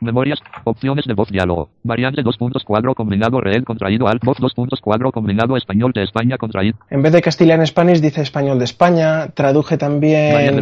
[0.00, 0.40] Memorias.
[0.64, 1.70] Opciones de voz diálogo.
[1.82, 6.02] Variante 2 puntos cuadro combinado reel contraído al voz 2 puntos cuadro combinado español de
[6.02, 6.78] España contraído.
[6.90, 10.60] en vez de Castilian Spanish dice español de España, traduje también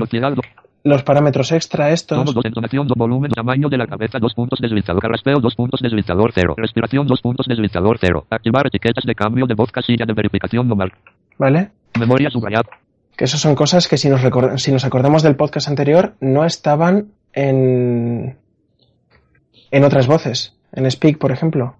[0.84, 2.18] los parámetros extra estos.
[2.18, 5.80] Tono 2 entonación 2 volumen tamaño de la cabeza 2 puntos deslizador carraspeo 2 puntos
[5.80, 10.12] deslizador 0 respiración 2 puntos deslizador 0 activar etiquetas de cambio de voz casilla de
[10.14, 10.92] verificación no mar
[11.36, 11.70] ¿Vale?
[11.98, 12.70] memoria subrayada
[13.16, 14.22] Que eso son cosas que si nos,
[14.62, 18.36] si nos acordamos del podcast anterior no estaban en,
[19.70, 20.54] en otras voces.
[20.72, 21.76] En Speak, por ejemplo.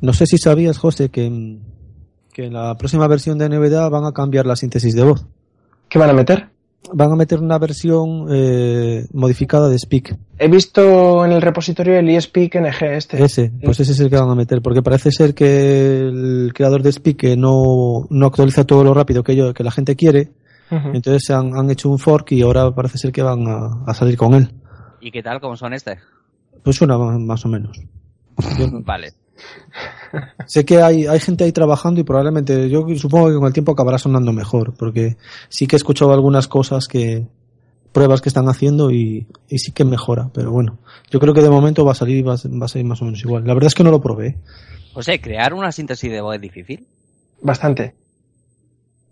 [0.00, 1.58] No sé si sabías, José, que,
[2.32, 5.26] que en la próxima versión de NVDA van a cambiar la síntesis de voz.
[5.88, 6.48] ¿Qué van a meter?
[6.92, 10.16] Van a meter una versión eh, modificada de Speak.
[10.38, 13.22] He visto en el repositorio el eSpeak NG este.
[13.22, 16.82] Ese, pues ese es el que van a meter, porque parece ser que el creador
[16.82, 20.32] de Speak que no, no actualiza todo lo rápido que, yo, que la gente quiere,
[20.70, 24.16] entonces han, han hecho un fork y ahora parece ser que van a, a salir
[24.16, 24.50] con él.
[25.00, 25.40] ¿Y qué tal?
[25.40, 25.98] ¿Cómo son este?
[26.62, 27.80] Pues suena más o menos.
[28.58, 29.12] Yo no- Vale.
[30.46, 33.72] sé que hay, hay gente ahí trabajando y probablemente, yo supongo que con el tiempo
[33.72, 35.16] acabará sonando mejor, porque
[35.48, 37.26] sí que he escuchado algunas cosas que,
[37.92, 40.78] pruebas que están haciendo y, y sí que mejora, pero bueno,
[41.10, 43.04] yo creo que de momento va a salir, va a, va a salir más o
[43.06, 43.44] menos igual.
[43.46, 44.36] La verdad es que no lo probé.
[44.94, 46.86] José, ¿crear una síntesis de voz es difícil?
[47.42, 47.94] Bastante.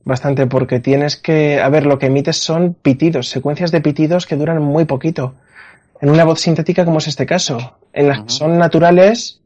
[0.04, 1.60] Bastante, porque tienes que.
[1.60, 5.34] A ver, lo que emites son pitidos, secuencias de pitidos que duran muy poquito.
[6.00, 7.58] En una voz sintética, como es este caso.
[7.92, 9.40] En las que son naturales,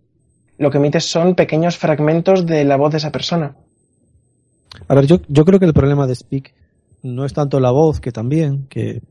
[0.58, 3.56] lo que emites son pequeños fragmentos de la voz de esa persona.
[4.88, 6.54] A ver, yo, yo creo que el problema de Speak
[7.02, 9.02] no es tanto la voz, que también, que,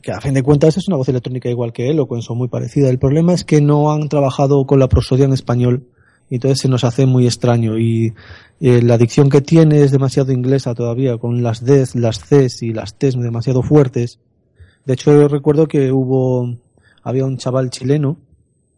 [0.00, 2.90] que a fin de cuentas es una voz electrónica igual que Eloquence o muy parecida.
[2.90, 5.86] El problema es que no han trabajado con la prosodia en español
[6.30, 8.14] Y entonces se nos hace muy extraño y
[8.60, 12.72] eh, la dicción que tiene es demasiado inglesa todavía, con las Ds, las Cs y
[12.72, 14.20] las Ts demasiado fuertes.
[14.84, 16.54] De hecho, yo recuerdo que hubo,
[17.04, 18.16] había un chaval chileno,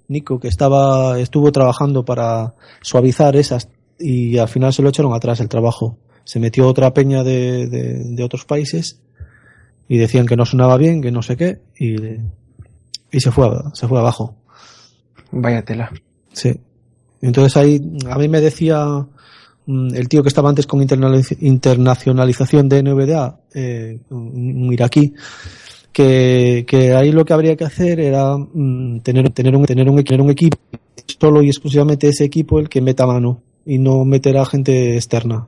[0.08, 5.40] Nico, que estaba, estuvo trabajando para suavizar esas y al final se lo echaron atrás
[5.40, 5.96] el trabajo.
[6.24, 9.00] Se metió otra peña de, de, de otros países
[9.88, 11.94] y decían que no sonaba bien, que no sé qué, y,
[13.16, 14.34] y se fue, a- se fue abajo.
[15.30, 15.90] Vaya tela.
[16.32, 16.52] Sí.
[17.20, 18.84] Entonces ahí, a mí me decía
[19.66, 25.14] mm, el tío que estaba antes con internacionalización de NVDA, eh, un iraquí,
[25.96, 30.04] que, que ahí lo que habría que hacer era mm, tener, tener, un, tener, un,
[30.04, 30.58] tener un equipo,
[31.18, 35.46] solo y exclusivamente ese equipo el que meta mano y no meter a gente externa.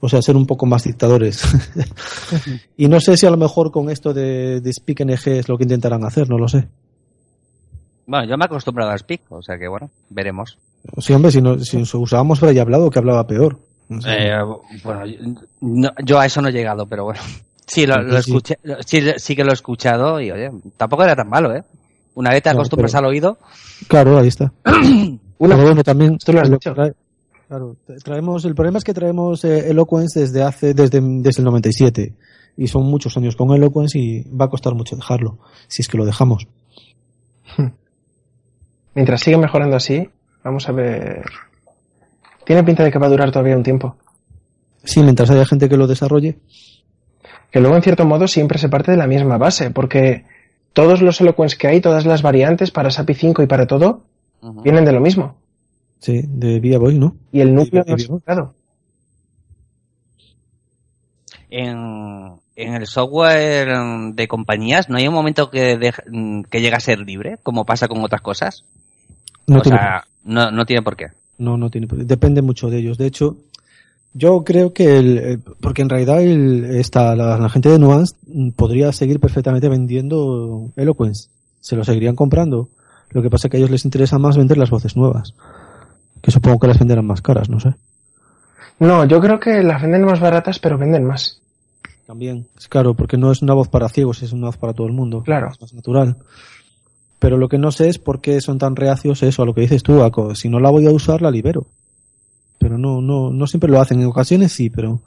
[0.00, 1.42] O sea, ser un poco más dictadores.
[2.76, 5.56] y no sé si a lo mejor con esto de, de Speak NG es lo
[5.56, 6.66] que intentarán hacer, no lo sé.
[8.04, 10.58] Bueno, yo me he acostumbrado a Speak, o sea que bueno, veremos.
[10.98, 13.60] Sí, hombre, si, no, si nos usábamos ahí hablado, que hablaba peor.
[13.88, 14.10] No sé.
[14.10, 14.34] Eh,
[14.82, 15.04] bueno,
[15.60, 17.20] no- yo a eso no he llegado, pero bueno.
[17.68, 21.14] Sí, lo, lo escuché, lo- sí, sí que lo he escuchado y oye, tampoco era
[21.14, 21.62] tan malo, ¿eh?
[22.14, 23.38] Una vez te No, acostumbras pero- al oído,
[23.86, 24.52] Claro, ahí está.
[25.38, 26.74] Una, Pero bueno, también Esto lo has lo dicho.
[26.74, 26.94] trae-
[27.46, 31.44] claro, tra- traemos, el problema es que traemos eh, Eloquence desde hace, desde, desde el
[31.44, 32.14] 97.
[32.56, 35.96] Y son muchos años con Eloquence y va a costar mucho dejarlo, si es que
[35.98, 36.48] lo dejamos.
[38.94, 40.08] mientras sigue mejorando así,
[40.42, 41.22] vamos a ver.
[42.44, 43.96] Tiene pinta de que va a durar todavía un tiempo.
[44.82, 46.38] Sí, mientras haya gente que lo desarrolle.
[47.50, 50.24] Que luego, en cierto modo, siempre se parte de la misma base, porque
[50.72, 54.02] todos los eloquence que hay, todas las variantes para SAPI 5 y para todo,
[54.62, 55.36] vienen de lo mismo.
[55.98, 57.16] Sí, de Via Boy, ¿no?
[57.32, 58.54] Y el núcleo no es claro.
[61.50, 66.76] en, en el software mm, de compañías no hay un momento que, mm, que llega
[66.76, 68.64] a ser libre, como pasa con otras cosas.
[69.46, 71.06] No o tiene sea, no, no tiene por qué.
[71.38, 71.86] No, no tiene.
[71.86, 72.98] por- Depende mucho de ellos.
[72.98, 73.36] De hecho,
[74.14, 78.14] yo creo que el, el- porque en realidad el, esta, la, la gente de Nuance
[78.56, 81.28] podría seguir perfectamente vendiendo Eloquence.
[81.60, 82.68] Se lo seguirían comprando.
[83.10, 85.34] Lo que pasa es que a ellos les interesa más vender las voces nuevas.
[86.22, 87.74] Que supongo que las venderán más caras, no sé.
[88.80, 91.40] No, yo creo que las venden más baratas, pero venden más.
[92.06, 92.46] También.
[92.56, 94.92] Es claro, porque no es una voz para ciegos, es una voz para todo el
[94.92, 95.22] mundo.
[95.22, 95.48] Claro.
[95.52, 96.16] Es más natural.
[97.18, 99.62] Pero lo que no sé es por qué son tan reacios eso, a lo que
[99.62, 100.00] dices tú,
[100.34, 101.66] si no la voy a usar, la libero.
[102.58, 104.00] Pero no, no, no siempre lo hacen.
[104.00, 105.00] En ocasiones sí, pero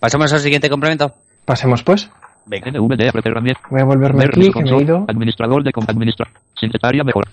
[0.00, 1.14] Pasamos al siguiente complemento.
[1.44, 2.10] Pasemos pues.
[2.46, 2.70] Venga.
[2.78, 5.04] Voy a volverme Ver aquí, que me he console, ido.
[5.08, 6.28] Administrador de administra.
[6.60, 7.26] Secretaria mejor.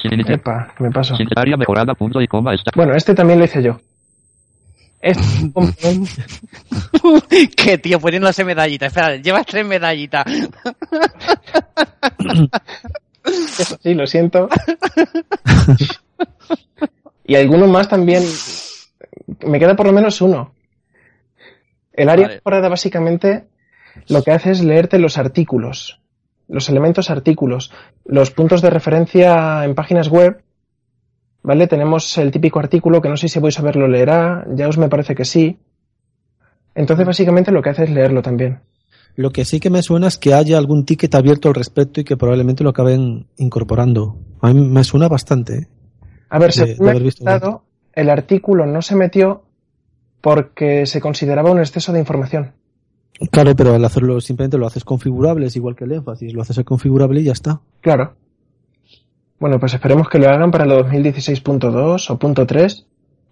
[0.00, 0.20] Sin.
[0.32, 1.18] Epa, me.
[1.18, 2.70] Secretaria mejorada punto y coma está.
[2.74, 3.78] Bueno, este también lo hice yo.
[5.00, 6.22] Este es un complemento-
[7.56, 8.00] ¿Qué tío?
[8.00, 8.86] Poniéndose medallita.
[8.86, 10.24] Espera, llevas tres medallitas.
[13.82, 14.48] Sí, lo siento.
[17.26, 18.22] Y alguno más también.
[19.44, 20.52] Me queda por lo menos uno.
[21.92, 22.68] El área Vale.
[22.68, 23.46] básicamente
[24.08, 26.00] lo que hace es leerte los artículos,
[26.46, 27.72] los elementos artículos,
[28.04, 30.42] los puntos de referencia en páginas web.
[31.42, 31.68] ¿Vale?
[31.68, 34.78] Tenemos el típico artículo que no sé si vais a ver lo leerá, ya os
[34.78, 35.58] me parece que sí.
[36.74, 38.60] Entonces básicamente lo que hace es leerlo también.
[39.14, 42.04] Lo que sí que me suena es que haya algún ticket abierto al respecto y
[42.04, 44.18] que probablemente lo acaben incorporando.
[44.42, 45.68] A mí me suena bastante.
[46.28, 47.62] A ver, de- según de haber contado,
[47.92, 49.42] el artículo no se metió
[50.20, 52.52] porque se consideraba un exceso de información.
[53.30, 56.62] Claro, pero al hacerlo simplemente lo haces configurable, es igual que el énfasis, lo haces
[56.64, 57.60] configurable y ya está.
[57.80, 58.14] Claro.
[59.38, 62.84] Bueno, pues esperemos que lo hagan para el 2016.2 o punto .3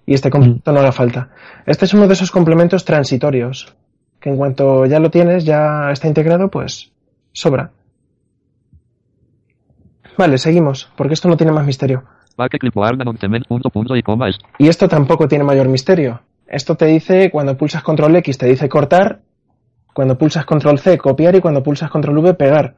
[0.07, 1.30] y este complemento no haga falta.
[1.66, 3.74] Este es uno de esos complementos transitorios
[4.20, 6.92] que en cuanto ya lo tienes, ya está integrado, pues
[7.33, 7.72] sobra.
[10.16, 12.04] Vale, seguimos, porque esto no tiene más misterio.
[14.59, 16.20] Y esto tampoco tiene mayor misterio.
[16.47, 19.20] Esto te dice, cuando pulsas control X te dice cortar,
[19.92, 22.77] cuando pulsas control C copiar y cuando pulsas control V pegar.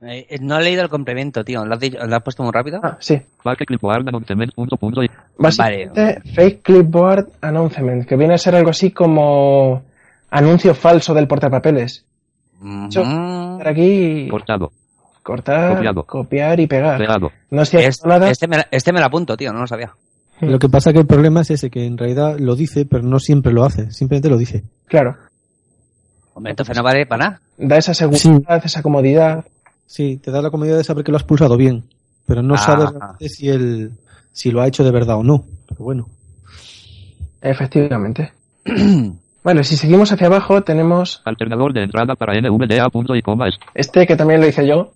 [0.00, 1.64] Eh, no he leído el complemento, tío.
[1.64, 2.80] ¿Lo has, dicho- lo has puesto muy rápido?
[2.82, 3.20] Ah, sí.
[3.44, 8.70] Back clipboard announcement punto punto y Básicamente, fake clipboard announcement, que viene a ser algo
[8.70, 9.82] así como
[10.30, 12.04] anuncio falso del portapapeles.
[12.90, 14.72] Yo- Estar aquí, cortado.
[15.28, 16.04] Cortar, Copiado.
[16.04, 16.96] copiar y pegar.
[16.98, 17.30] Pegado.
[17.50, 18.30] No estoy Es- haciendo nada.
[18.30, 19.52] este, me, la- este me lo apunto, tío.
[19.52, 19.92] No lo sabía.
[20.40, 23.18] Lo que pasa que el problema es ese, que en realidad lo dice, pero no
[23.18, 24.62] siempre lo hace, simplemente lo dice.
[24.86, 25.16] Claro.
[26.34, 27.40] Hombre, entonces no vale para nada.
[27.58, 29.44] Da esa seguridad, esa comodidad.
[29.86, 31.84] Sí, te da la comodidad de saber que lo has pulsado bien,
[32.26, 32.58] pero no Ah.
[32.58, 33.92] sabes realmente si él,
[34.32, 35.44] si lo ha hecho de verdad o no.
[35.68, 36.08] Pero bueno.
[37.42, 38.32] Efectivamente.
[39.44, 44.06] Vale, si seguimos hacia abajo, tenemos Alternador de entrada para NVDA punto y coma este
[44.06, 44.92] que también lo hice yo.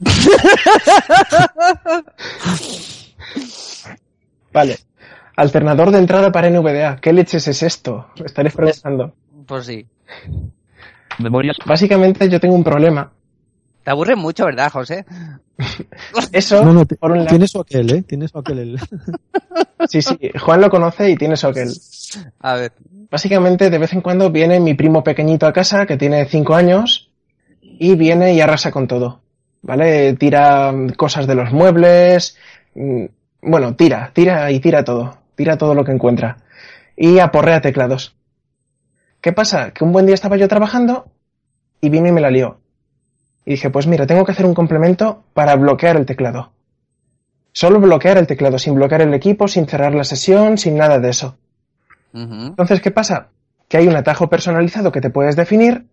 [5.36, 6.96] Alternador de entrada para NVDA.
[7.00, 8.06] ¿Qué leches es esto?
[8.18, 9.12] Me estaréis preguntando.
[9.46, 9.86] Pues sí.
[11.18, 11.56] Memorias.
[11.64, 13.12] Básicamente yo tengo un problema.
[13.84, 15.04] Te aburre mucho, ¿verdad, José?
[16.32, 17.30] Eso, No, no, por un lado.
[17.30, 18.02] tiene su aquel, ¿eh?
[18.02, 18.58] Tiene su aquel.
[18.58, 18.80] el-
[19.88, 21.68] Sí, sí, Juan lo conoce y tiene Socket.
[22.40, 22.72] A ver.
[23.10, 27.10] Básicamente, de vez en cuando viene mi primo pequeñito a casa, que tiene 5 años,
[27.60, 29.20] y viene y arrasa con todo.
[29.66, 30.14] ¿Vale?
[30.14, 32.36] Tira cosas de los muebles.
[32.74, 33.04] mm,
[33.42, 35.18] Bueno, tira, tira y tira todo.
[35.34, 36.36] Tira todo lo que encuentra.
[36.96, 38.16] Y aporrea teclados.
[39.20, 39.72] ¿Qué pasa?
[39.72, 41.06] Que un buen día estaba yo trabajando
[41.80, 42.60] y vino y me la lió.
[43.44, 46.52] Y dije, pues mira, tengo que hacer un complemento para bloquear el teclado.
[47.52, 51.08] Solo bloquear el teclado, sin bloquear el equipo, sin cerrar la sesión, sin nada de
[51.10, 51.38] eso.
[52.12, 53.28] Entonces, ¿qué pasa?
[53.68, 55.86] Que hay un atajo personalizado que te puedes definir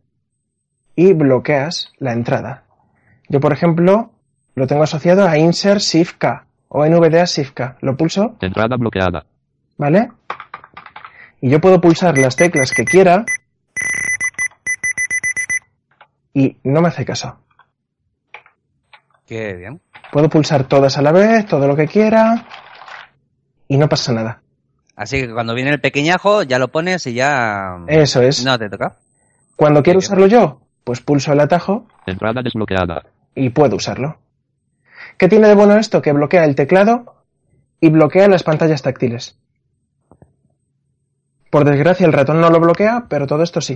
[0.95, 2.63] y bloqueas la entrada.
[3.29, 4.11] Yo, por ejemplo,
[4.55, 7.77] lo tengo asociado a Insert Shift K o NVDA Shift K.
[7.81, 9.25] Lo pulso, Entrada bloqueada.
[9.77, 10.09] ¿vale?
[11.41, 13.25] Y yo puedo pulsar las teclas que quiera
[16.33, 17.37] y no me hace caso.
[19.25, 19.81] Qué bien.
[20.11, 22.45] Puedo pulsar todas a la vez, todo lo que quiera
[23.67, 24.41] y no pasa nada.
[24.95, 27.77] Así que cuando viene el pequeñajo, ya lo pones y ya.
[27.87, 28.45] Eso es.
[28.45, 28.97] No te toca.
[29.55, 33.03] Cuando quiero usarlo yo, pues pulso el atajo Entrada desbloqueada.
[33.35, 34.17] Y puedo usarlo.
[35.17, 36.01] ¿Qué tiene de bueno esto?
[36.01, 37.23] Que bloquea el teclado
[37.79, 39.37] y bloquea las pantallas táctiles.
[41.49, 43.73] Por desgracia el ratón no lo bloquea, pero todo esto sí.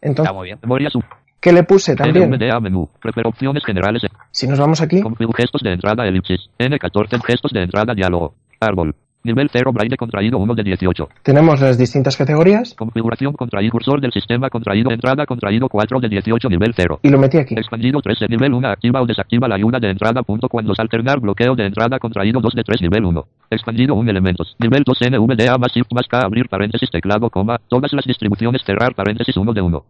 [0.00, 0.58] Está Entonces, muy bien.
[0.62, 1.04] Memoria sub.
[1.44, 2.30] ¿qué le puse también?
[2.30, 2.88] NVDA menú.
[3.24, 4.02] Opciones generales.
[4.30, 5.02] Si nos vamos aquí,
[5.36, 6.48] gestos de entrada elipsis.
[6.58, 8.34] N14 gestos de entrada diálogo.
[8.60, 8.94] Árbol.
[9.24, 11.08] Nivel 0 braille contraído 1 de 18.
[11.22, 16.48] tenemos las distintas categorías Configuración contraído cursor del sistema contraído entrada contraído 4 de 18
[16.50, 17.00] nivel 0.
[17.02, 17.54] y lo metí aquí.
[17.54, 21.20] Expandido 3 de nivel 1 activa o desactiva la ayuda de entrada punto cuando alternar
[21.20, 23.24] bloqueo de entrada contraído 2 de 3 nivel 1.
[23.48, 24.56] Expandido 1 elementos.
[24.58, 28.94] Nivel 2 NVDA más shift más K abrir paréntesis teclado coma todas las distribuciones cerrar
[28.94, 29.84] paréntesis 1 de 1.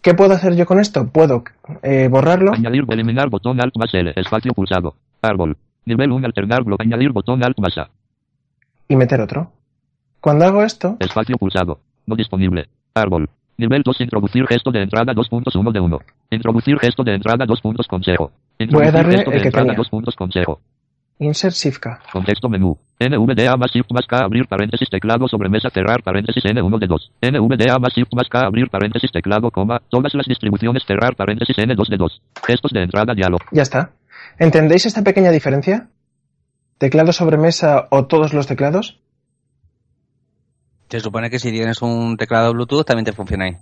[0.00, 1.06] ¿Qué puedo hacer yo con esto?
[1.12, 1.44] Puedo
[1.82, 4.94] eh, borrarlo Añadir eliminar botón alt más L espacio pulsado.
[5.20, 5.58] Árbol.
[5.84, 7.90] Nivel 1 alternar bloque añadir botón alt más A.
[8.88, 9.52] y meter otro.
[10.20, 11.80] Cuando hago esto, Espacio pulsado.
[12.06, 12.68] No disponible.
[12.94, 13.28] Árbol.
[13.56, 15.98] Nivel 2 introducir gesto de entrada 2.1 de 1.
[16.30, 18.32] Introducir gesto de entrada 2 puntos consejo.
[18.58, 19.78] Introducir darle gesto de el que entrada tenía.
[19.78, 20.60] 2 puntos consejo.
[21.18, 22.00] insert shift K.
[22.12, 22.76] Contexto menú.
[22.98, 27.12] NVDA más shift más K abrir paréntesis teclado sobre mesa cerrar paréntesis N1 de 2.
[27.22, 31.88] NVDA más shift más K abrir paréntesis teclado coma todas las distribuciones cerrar paréntesis N2
[31.88, 32.22] de 2.
[32.46, 33.44] Gestos de entrada diálogo.
[33.52, 33.92] Ya está.
[34.38, 35.88] ¿Entendéis esta pequeña diferencia?
[36.78, 38.98] ¿Teclado sobre mesa o todos los teclados?
[40.88, 43.56] Se supone que si tienes un teclado Bluetooth también te funciona ahí.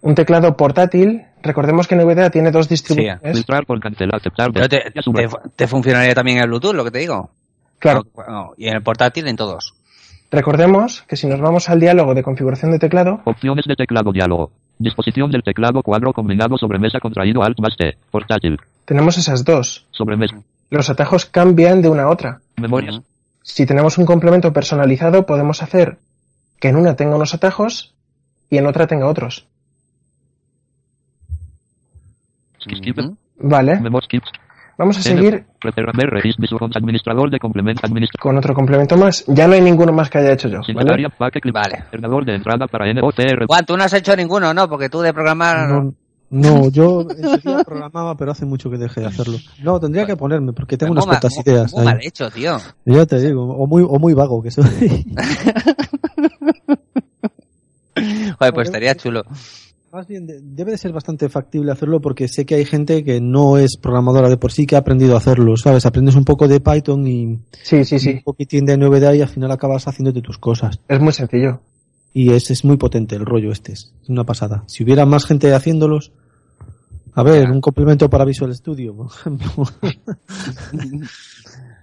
[0.00, 3.20] Un teclado portátil, recordemos que NVDA tiene dos distribuciones.
[3.36, 4.50] Filtrar por cancelar aceptar.
[4.52, 7.30] Pero te, funcionaría también el Bluetooth, lo que te digo.
[7.78, 9.74] Claro, No, y en el portátil en todos.
[10.30, 14.50] recordemos que si nos vamos al diálogo de configuración de teclado, Opciones de teclado diálogo.
[14.78, 17.96] Disposición del teclado cuadro combinado sobre mesa contraído alt más T.
[18.10, 18.58] Portátil.
[18.86, 19.86] tenemos esas dos.
[19.90, 20.36] Sobre mesa.
[20.70, 22.40] Los atajos cambian de una a otra.
[22.56, 23.00] Memorias.
[23.42, 25.98] Si tenemos un complemento personalizado, podemos hacer
[26.60, 27.94] que en una tenga unos atajos
[28.48, 29.46] y en otra tenga otros.
[33.38, 33.80] Vale,
[34.78, 35.44] vamos a seguir
[36.74, 37.82] administrador de complemento
[38.20, 39.24] con otro complemento más.
[39.26, 41.08] Ya no hay ninguno más que haya hecho yo, ¿vale?
[41.52, 41.76] Vale.
[41.78, 43.46] Alternador de entrada para NOCR.
[43.46, 44.68] Juan, tú no has hecho ninguno, ¿no?
[44.68, 45.68] Porque tú de programar...
[45.68, 45.94] No,
[46.32, 49.38] no, yo en su día programaba, pero hace mucho que dejé de hacerlo.
[49.62, 51.72] No, tendría que ponerme, porque tengo unas cuantas ideas.
[51.74, 52.56] muy mal hecho, tío.
[52.84, 54.64] Ya te digo, o muy, o muy vago que soy.
[58.38, 59.22] Joder, pues estaría chulo.
[59.92, 63.20] Más bien, de- debe de ser bastante factible hacerlo porque sé que hay gente que
[63.20, 65.84] no es programadora de por sí que ha aprendido a hacerlo, ¿sabes?
[65.84, 68.20] Aprendes un poco de Python y, Sí, sí, y un sí.
[68.24, 70.80] poquitín de novedad y al final acabas haciéndote tus cosas.
[70.88, 71.60] Es muy sencillo.
[72.14, 74.64] Y es, es muy potente el rollo este, es una pasada.
[74.66, 76.12] Si hubiera más gente haciéndolos,
[77.14, 77.50] a ver, Ya.
[77.50, 79.50] un complemento para Visual Studio, por ejemplo.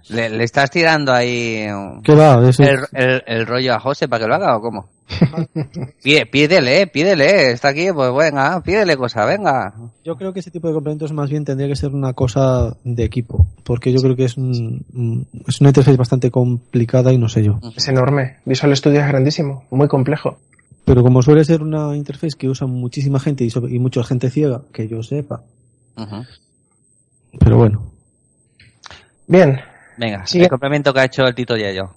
[0.08, 1.66] ¿Le, le estás tirando ahí
[2.02, 2.48] ¿Qué va?
[2.48, 4.88] Eso- el, el- el rollo a José para que lo haga o cómo?
[6.02, 7.52] Pide- pídele, pídele.
[7.52, 9.72] Está aquí, pues venga, pídele cosa, venga.
[10.04, 13.04] Yo creo que ese tipo de complementos más bien tendría que ser una cosa de
[13.04, 17.28] equipo, porque yo creo que es, un, un- es una interfaz bastante complicada y no
[17.28, 17.60] sé yo.
[17.76, 18.36] Es enorme.
[18.44, 20.38] Visual Studio es grandísimo, muy complejo.
[20.90, 24.28] Pero como suele ser una interfaz que usa muchísima gente y, sobre- y mucha gente
[24.28, 25.40] ciega, que yo sepa.
[27.38, 27.92] Pero bueno,
[29.28, 29.62] Venga,
[29.96, 30.44] Venga, Sigue.
[30.44, 31.94] el complemento que ha hecho el Tito y yo.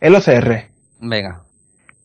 [0.00, 0.68] El OCR.
[1.00, 1.42] Venga.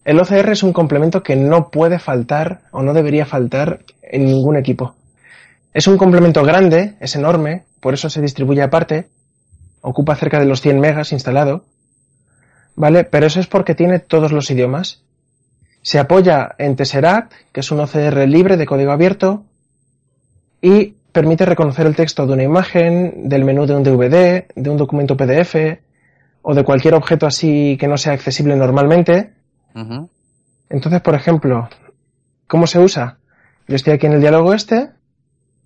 [0.04, 4.58] El OCR es un complemento que no puede faltar o no debería faltar en ningún
[4.58, 4.96] equipo.
[5.76, 9.10] Es un complemento grande, es enorme, por eso se distribuye aparte,
[9.82, 11.66] ocupa cerca de los 100 megas instalado,
[12.76, 13.04] ¿vale?
[13.04, 15.04] Pero eso es porque tiene todos los idiomas.
[15.82, 19.46] Se apoya en Tesseract, que es un OCR libre de código abierto,
[20.62, 24.78] y permite reconocer el texto de una imagen, del menú de un DVD, de un
[24.78, 25.80] documento PDF
[26.42, 29.34] o de cualquier objeto así que no sea accesible normalmente.
[30.70, 31.70] Entonces, por ejemplo,
[32.48, 33.18] ¿cómo se usa?
[33.68, 34.90] Yo estoy aquí en el diálogo este,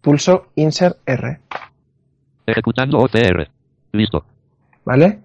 [0.01, 1.39] pulso Insert R,
[2.45, 3.47] Ejecutando OCR.
[3.91, 4.25] Listo.
[4.85, 5.19] ¿vale?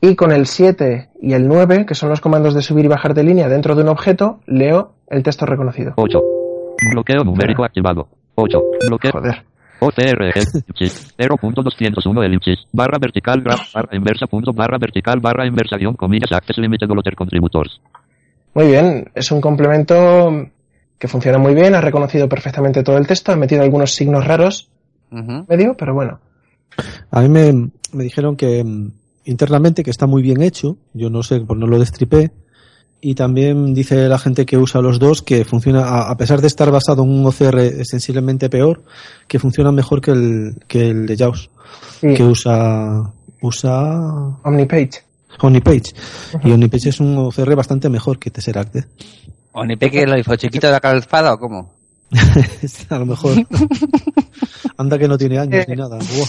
[0.00, 3.14] Y con el 7 y el 9, que son los comandos de subir y bajar
[3.14, 5.92] de línea dentro de un objeto, leo el texto reconocido.
[5.96, 6.18] 8.
[6.92, 8.08] Bloqueo numérico activado.
[8.36, 8.58] 8.
[8.88, 9.12] Bloqueo.
[9.12, 9.44] Joder.
[9.80, 15.94] OCR elipsis 0.201 elipsis barra vertical graph barra inversa punto barra vertical barra inversa guion
[15.94, 17.80] comillas access limited lotter contributors.
[18.52, 20.48] Muy bien, es un complemento
[20.98, 24.68] que funciona muy bien, ha reconocido perfectamente todo el texto, ha metido algunos signos raros
[25.10, 25.46] Ujú.
[25.48, 26.20] medio, pero bueno.
[27.10, 28.92] A mí me, me dijeron que mm,
[29.24, 32.30] internamente que está muy bien hecho, yo no sé, pues no lo destripé,
[33.00, 36.70] y también dice la gente que usa los dos que funciona, a, pesar de estar
[36.70, 38.82] basado en un OCR sensiblemente peor,
[39.26, 41.50] que funciona mejor que el, que el de JAWS,
[42.00, 43.12] Sí, que usa,
[43.42, 45.02] usa Omnipage.
[45.40, 45.94] Omnipage.
[46.44, 48.76] Y Omnipage es un OCR bastante mejor que Tesseract.
[48.76, 48.84] ¿eh?
[49.52, 51.74] ¿Onipe que lo hizo chiquito de la calzada o cómo?
[52.88, 53.36] a lo mejor.
[54.76, 55.96] Anda que no tiene años Eh, ni nada.
[55.96, 56.28] Buah.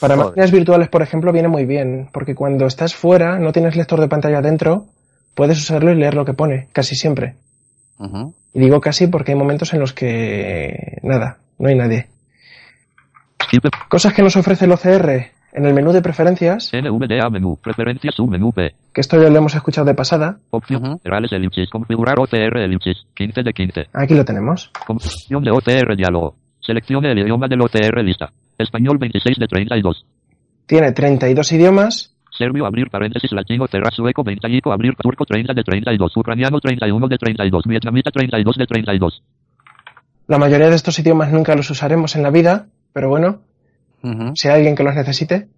[0.00, 0.28] Para Joder.
[0.30, 4.08] máquinas virtuales, por ejemplo, viene muy bien, porque cuando estás fuera, no tienes lector de
[4.08, 4.86] pantalla dentro,
[5.34, 7.34] puedes usarlo y leer lo que pone, casi siempre.
[8.54, 12.06] Y digo casi porque hay momentos en los que nada, no hay nadie.
[13.88, 17.58] Cosas que nos ofrece el OCR en el menú de preferencias, NVDA menú.
[17.62, 18.70] Preferencias submenú P.
[18.92, 21.00] que esto ya lo hemos escuchado de pasada, Opción.
[21.04, 21.68] Elipsis.
[21.70, 23.04] Configurar OCR elipsis.
[23.14, 23.86] 15 de 15.
[23.92, 24.70] aquí lo tenemos.
[24.86, 26.36] Configuración de OCR diálogo.
[26.60, 28.30] Seleccione el idioma del OCR lista.
[28.60, 30.06] Español 26 de 32.
[30.66, 36.16] Tiene 32 idiomas, Serbio abrir paréntesis latino cerrar sueco 25 abrir turco 30 de 32
[36.16, 39.22] ucraniano 31 de 32 vietnamita 32 de 32
[40.30, 43.40] la mayoría de estos idiomas nunca los usaremos en la vida, pero bueno,
[44.04, 44.30] Ujú.
[44.36, 45.48] si hay alguien que los necesite,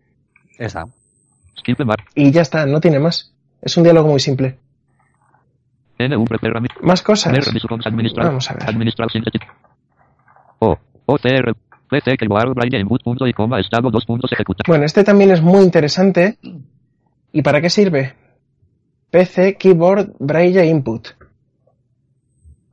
[0.58, 0.86] Esa.
[2.14, 3.34] y ya está, no tiene más.
[3.60, 4.56] Es un diálogo muy simple.
[6.80, 7.34] Más cosas.
[8.16, 8.62] Vamos a ver.
[8.66, 9.46] administrar sintetic
[10.58, 11.54] O OCR
[11.92, 15.30] PC que guard braille input punto y coma estado dos puntos ejecutar Bueno, este también
[15.30, 16.38] es muy interesante.
[17.32, 18.14] ¿Y para qué sirve?
[19.10, 21.08] PC Keyboard Braille Input.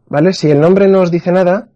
[0.08, 0.32] ¿Vale?
[0.32, 1.68] Si el nombre no os dice nada,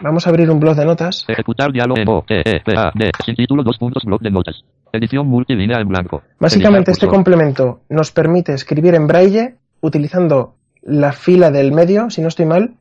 [0.00, 1.24] vamos a abrir un blog de notas.
[1.28, 6.22] ejecutar diálogo E E sin título dos puntos blog de notas edición multilínea en blanco
[6.40, 12.28] Básicamente este complemento nos permite escribir en braille utilizando la fila del medio, si no
[12.28, 12.74] estoy mal,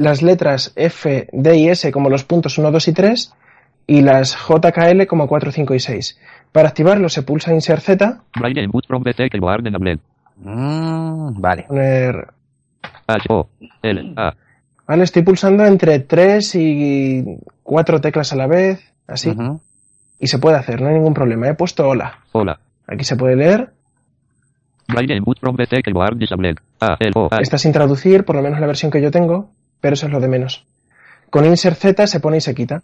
[0.00, 3.34] las letras F, D y S como los puntos 1, 2 y 3
[3.86, 6.18] y las JKL como 4, 5 y 6.
[6.52, 8.20] Para activarlo se pulsa Insert Z,
[10.42, 11.64] Mm, vale.
[11.64, 12.28] poner
[13.06, 13.48] H O
[13.82, 14.32] L A
[14.86, 17.24] Vale, estoy pulsando entre 3 y
[17.62, 19.60] 4 teclas a la vez, así, Ujú.
[20.18, 21.46] y se puede hacer, no hay ningún problema.
[21.48, 22.20] He puesto hola.
[22.32, 23.70] hola Aquí se puede leer,
[27.42, 30.20] está sin traducir, por lo menos la versión que yo tengo, pero eso es lo
[30.20, 30.64] de menos.
[31.30, 32.82] Con Insert Z se pone y se quita.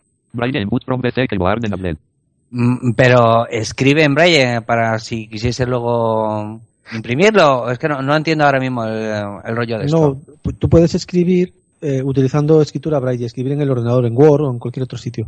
[2.51, 6.61] Mm, Pero escribe en braille para si quisiese luego
[6.92, 7.70] imprimirlo.
[7.70, 8.94] Es que no, no entiendo ahora mismo el,
[9.44, 10.18] el rollo de esto.
[10.42, 14.51] No, tú puedes escribir eh, utilizando escritura braille, escribir en el ordenador, en Word o
[14.51, 15.26] en cualquier otro sitio.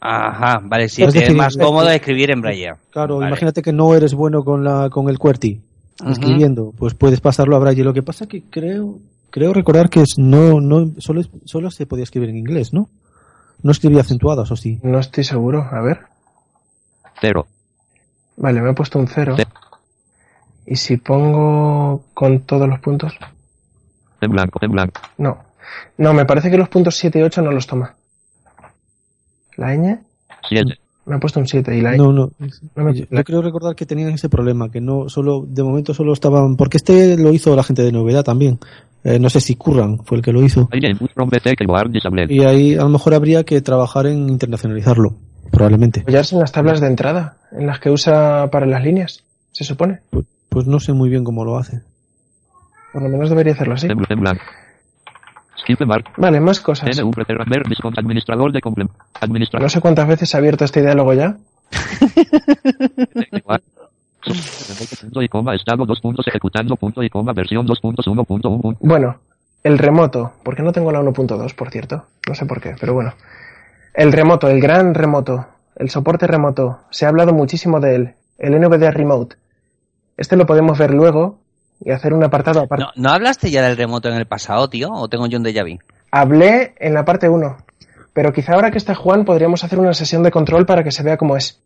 [0.00, 2.72] Ajá, vale, sí, Es que es decir, más cómodo escribir en braille.
[2.90, 3.28] Claro, Vale.
[3.28, 5.60] imagínate que no eres bueno con la con el QWERTY
[6.08, 7.84] escribiendo, pues puedes pasarlo a braille.
[7.84, 8.98] Lo que pasa que creo
[9.30, 12.88] creo recordar que es, no no solo solo se podía escribir en inglés, ¿no?
[13.62, 14.78] No escribía acentuadas o sí.
[14.82, 16.00] No estoy seguro, a ver.
[17.20, 17.46] cero
[18.36, 19.36] Vale, me he puesto un 0.
[19.36, 19.42] Sí.
[20.66, 23.12] Y si pongo con todos los puntos,
[24.20, 25.38] en blanco en blanco no.
[25.98, 27.94] No, me parece que los puntos 7 y 8 no los toma.
[29.56, 29.98] La ñ,
[30.48, 31.96] 7 me ha puesto un 7 y la ñ.
[31.98, 32.30] No, no.
[32.76, 35.62] no me- Yo, la- yo creo recordar que tenían ese problema, que no solo de
[35.62, 38.58] momento solo estaban porque este lo hizo la gente de novedad también.
[39.02, 40.68] Eh, no sé si Curran fue el que lo hizo.
[42.30, 45.14] Y ahí a lo mejor habría que trabajar en internacionalizarlo,
[45.50, 46.00] probablemente.
[46.00, 50.00] apoyarse en las tablas de entrada, en las que usa para las líneas, se supone.
[50.10, 51.80] Pues, pues no sé muy bien cómo lo hace.
[52.92, 53.86] Por lo menos debería hacerlo así.
[56.16, 56.88] Vale, más cosas.
[59.62, 61.36] No sé cuántas veces he abierto este diálogo ya.
[65.00, 68.76] punto y coma estado dos puntos ejecutando punto y coma versión 2.1.1 punto.
[68.80, 69.16] Bueno,
[69.62, 72.04] el remoto, porque no tengo la 1.2, por cierto.
[72.28, 73.14] No sé por qué, pero bueno.
[73.94, 75.46] El remoto, el gran remoto.
[75.76, 76.80] el soporte remoto.
[76.90, 79.36] Se ha hablado muchísimo de él, el NVDA Remote.
[80.16, 81.38] Este lo podemos ver luego
[81.82, 82.84] y hacer un apartado aparte.
[82.84, 84.90] ¿No, ¿No hablaste ya del remoto en el pasado, tío?
[84.92, 85.78] ¿O tengo yo un déjà vu?
[86.10, 87.56] Hablé en la parte 1,
[88.12, 91.02] pero quizá ahora que está Juan podríamos hacer una sesión de control para que se
[91.02, 91.62] vea cómo es.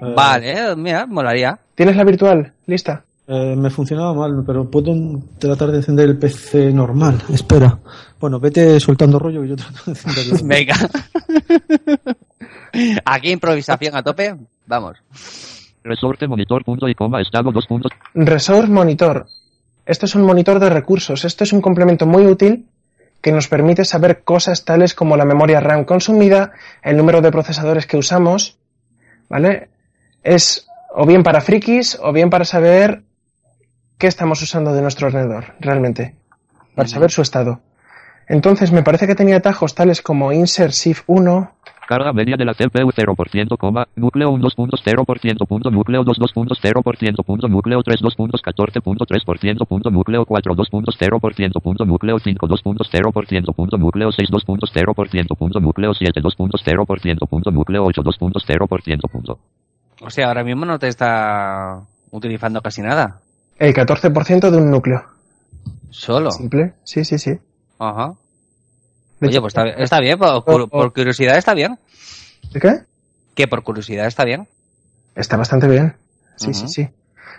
[0.00, 1.58] Eh, Vale, mira, molaría.
[1.74, 2.52] ¿Tienes la virtual?
[2.66, 3.04] ¿Lista?
[3.30, 4.94] eh, me funcionaba mal, pero puedo
[5.38, 7.22] tratar de encender el PC normal.
[7.32, 7.78] Espera.
[8.18, 10.36] Bueno, vete soltando rollo y yo trato de encenderlo.
[10.44, 10.74] Venga.
[13.04, 14.34] Aquí improvisación a tope.
[14.66, 14.96] Vamos.
[15.84, 17.92] Resorte monitor punto y coma estado dos puntos.
[18.14, 19.26] Resource Monitor.
[19.86, 21.24] Esto es un monitor de recursos.
[21.24, 22.66] Esto es un complemento muy útil
[23.20, 27.86] que nos permite saber cosas tales como la memoria RAM consumida, el número de procesadores
[27.86, 28.56] que usamos,
[29.28, 29.68] ¿vale?
[30.22, 33.02] Es o bien para frikis o bien para saber
[33.98, 36.16] qué estamos usando de nuestro ordenador, realmente,
[36.74, 37.60] para saber su estado.
[38.28, 41.52] Entonces, me parece que tenía atajos tales como insert shift 1,
[41.88, 47.48] Carga media de la CPU 0%, coma, núcleo 1 2.0%, punto núcleo 2 2.0%, punto
[47.48, 55.36] núcleo 3 2.14.3%, punto núcleo 4 2.0%, punto núcleo 5 2.0%, punto núcleo 6 2.0%,
[55.38, 59.38] punto núcleo 7 2.0%, punto núcleo 8 2.0%, punto.
[60.00, 61.80] O sea, ahora mismo no te está
[62.10, 63.20] utilizando casi nada.
[63.58, 65.04] el 14% de un núcleo.
[65.90, 66.30] Solo.
[66.30, 67.38] Simple, sí, sí, sí.
[67.78, 68.14] Ajá.
[69.20, 71.78] De Oye, hecho, pues está, bien- está bien, por, por- por curiosidad está bien.
[72.52, 72.80] ¿De qué?
[73.34, 74.46] Que por curiosidad está bien.
[75.16, 75.96] Está bastante bien.
[76.36, 76.88] Sí, sí, sí.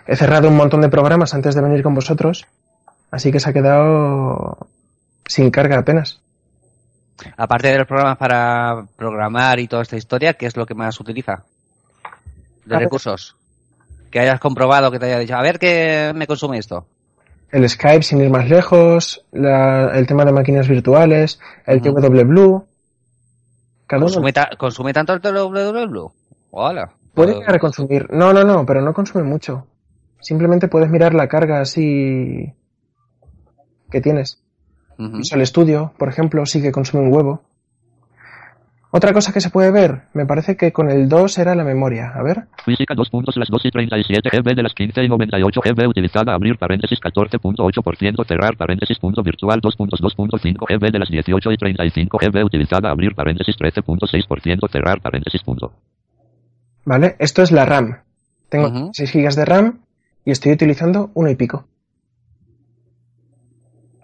[0.06, 2.46] He cerrado un montón de programas antes de venir con vosotros,
[3.10, 4.68] así que se ha quedado
[5.26, 6.20] sin carga apenas.
[7.36, 10.98] Aparte de los programas para programar y toda esta historia, ¿qué es lo que más
[11.00, 11.44] utiliza?
[12.78, 13.36] De recursos.
[14.10, 16.86] Que hayas comprobado, que te haya dicho, a ver qué me consume esto.
[17.50, 21.80] El Skype sin ir más lejos, la- el tema de máquinas virtuales, el.
[21.82, 22.64] TW Blue.
[23.86, 26.12] Cada uno ¿Consume, ta- consume tanto el WWW?
[26.52, 26.90] Hola.
[27.14, 28.06] puede llegar a consumir.
[28.10, 29.66] No, no, no, pero no consume mucho.
[30.20, 32.52] Simplemente puedes mirar la carga así
[33.90, 34.40] que tienes.
[34.98, 35.18] Ujú.
[35.18, 37.42] Visual Studio, por ejemplo, sí que consume un huevo.
[38.92, 42.10] Otra cosa que se puede ver, me parece que con el 2 era la memoria.
[42.12, 42.48] A ver.
[42.64, 46.34] Física 2 puntos las 2 y 37 GB de las 15 y 98 GB utilizada
[46.34, 52.44] abrir paréntesis 14.8% cerrar paréntesis punto virtual 2.2.5 GB de las 18 y 35 GB
[52.44, 55.72] utilizada abrir paréntesis 13.6% cerrar paréntesis punto.
[56.84, 57.14] ¿Vale?
[57.20, 58.00] Esto es la RAM.
[58.48, 58.90] Tengo Ujú.
[58.92, 59.80] 6 GB de RAM
[60.24, 61.68] y estoy utilizando uno y pico.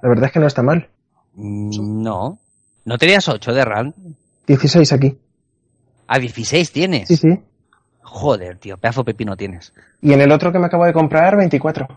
[0.01, 0.89] La verdad es que no está mal.
[1.35, 2.39] Mm, No.
[2.85, 3.93] ¿No tenías 8 de RAM?
[4.47, 5.19] 16 aquí.
[6.07, 7.09] A 16 tienes.
[7.09, 7.41] Sí, sí.
[8.03, 9.73] Joder, tío, pedazo de pepino tienes.
[10.01, 11.89] Y en el otro que me acabo de comprar, 24.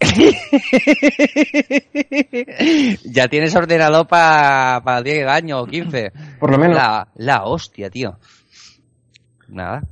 [3.04, 6.12] ya tienes ordenador para 10 años o 15.
[6.40, 6.76] Por lo menos.
[6.76, 8.18] La, la hostia, tío.
[9.48, 9.82] Nada.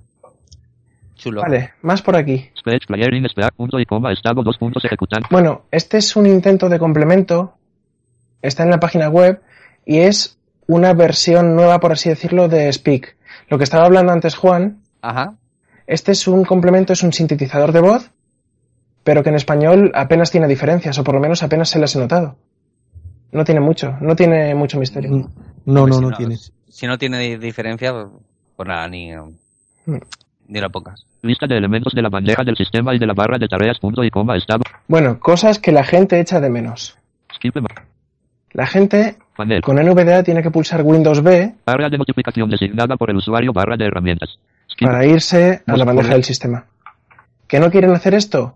[1.14, 1.42] Chulo.
[1.42, 2.50] Vale, más por aquí.
[2.58, 5.28] Speech player in speak punto y coma estado 2 puntos ejecutante.
[5.30, 7.54] Bueno, este es un intento de complemento.
[8.40, 9.40] Está en la página web
[9.86, 10.36] y es
[10.66, 13.16] una versión nueva, por así decirlo, de Speak.
[13.48, 15.34] Lo que estaba hablando antes Juan, Ajá.
[15.86, 18.10] este es un complemento, es un sintetizador de voz,
[19.04, 21.98] pero que en español apenas tiene diferencias, o por lo menos apenas se las he
[21.98, 22.36] notado.
[23.32, 25.10] No tiene mucho, no tiene mucho misterio.
[25.64, 26.36] No, Hombre, no, si no tiene.
[26.68, 28.06] Si no tiene di- diferencia, pues,
[28.56, 29.96] pues nada, ni, Mm.
[30.48, 31.04] ni lo pongas.
[31.22, 34.02] Lista de elementos de la bandeja del sistema y de la barra de tareas punto
[34.04, 34.62] y coma estado.
[34.88, 36.96] Bueno, cosas que la gente echa de menos.
[37.34, 37.56] Skip
[38.52, 39.60] La gente panel.
[39.62, 43.76] con NVDA tiene que pulsar Windows B Área de notificación designada por el usuario barra
[43.76, 44.38] de herramientas.
[44.80, 46.64] Para irse a la bandeja del sistema.
[47.46, 48.54] ¿Que no quieren hacer esto?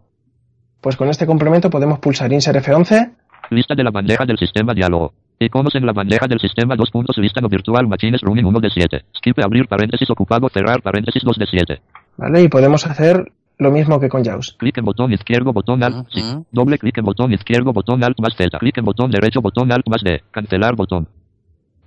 [0.80, 3.12] Pues con este complemento podemos pulsar Insert F11
[3.50, 5.12] Lista de la bandeja del sistema diálogo.
[5.38, 8.70] Iconos en la bandeja del sistema dos puntos lista no virtual machines running 1 de
[8.70, 9.04] 7.
[9.18, 11.80] Skip abrir paréntesis ocupado cerrar paréntesis 2 de 7.
[12.16, 12.42] ¿vale?
[12.42, 14.56] Y podemos hacer lo mismo que con JAWS.
[14.58, 16.22] Clic en botón izquierdo botón alt sí.
[16.50, 18.58] Doble clic en botón izquierdo botón alt más Z.
[18.58, 20.22] Clic en botón derecho botón alt más D.
[20.30, 21.08] Cancelar botón.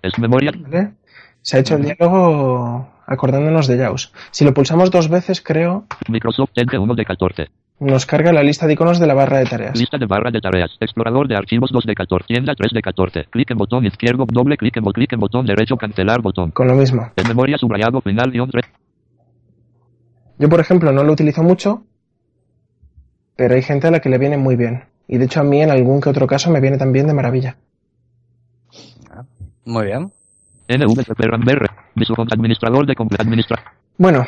[0.02, 0.52] Es memoria.
[0.58, 0.94] ¿vale?
[1.42, 4.12] Se ha hecho el diálogo acordándonos de JAWS.
[4.32, 7.48] Si lo pulsamos dos veces, creo, Microsoft Edge 1 de 14.
[7.80, 9.80] nos carga la lista de iconos de la barra de tareas.
[9.80, 10.72] Lista de barra de tareas.
[10.80, 12.26] Explorador de archivos 2 de 14.
[12.28, 13.26] Tienda 3 de 14.
[13.30, 14.26] Clic en botón izquierdo.
[14.28, 15.78] Doble clic en, bo- clic en botón derecho.
[15.78, 16.52] Cancelar botón.
[16.52, 17.10] Con lo mismo.
[17.16, 18.66] En memoria subrayado final guion 3.
[20.40, 21.84] Yo, por ejemplo, no lo utilizo mucho,
[23.36, 24.86] pero hay gente a la que le viene muy bien.
[25.08, 27.58] Y de hecho a mí en algún que otro caso me viene también de maravilla.
[29.66, 30.12] Muy bien.
[32.32, 32.96] Administrador de.
[33.98, 34.26] Bueno,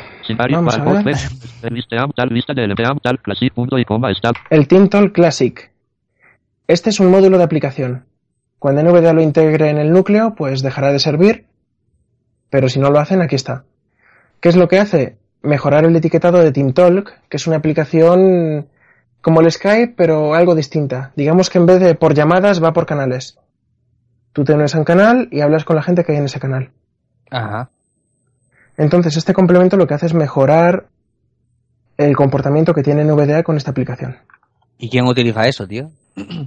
[0.50, 1.04] Vamos a ver.
[1.04, 1.64] Fest.
[1.70, 4.32] Listeam tal lista de LPAM tal classic punto y coma está.
[4.50, 5.72] el Tintol Classic.
[6.66, 8.04] Este es un módulo de aplicación.
[8.58, 11.46] Cuando NVDA lo integre en el núcleo, pues dejará de servir,
[12.50, 13.64] pero si no lo hacen, aquí está.
[14.40, 15.16] ¿Qué es lo que hace?
[15.42, 18.68] Mejorar el etiquetado de TeamTalk, que es una aplicación
[19.20, 21.12] como el Skype, pero algo distinta.
[21.16, 23.38] Digamos que en vez de por llamadas va por canales.
[24.32, 26.40] Tú te unes a un canal y hablas con la gente que hay en ese
[26.40, 26.70] canal.
[27.30, 27.70] Ajá.
[28.76, 30.86] Entonces, este complemento lo que hace es mejorar
[31.98, 34.16] el comportamiento que tiene NVDA con esta aplicación.
[34.78, 35.90] ¿Y quién utiliza eso, tío?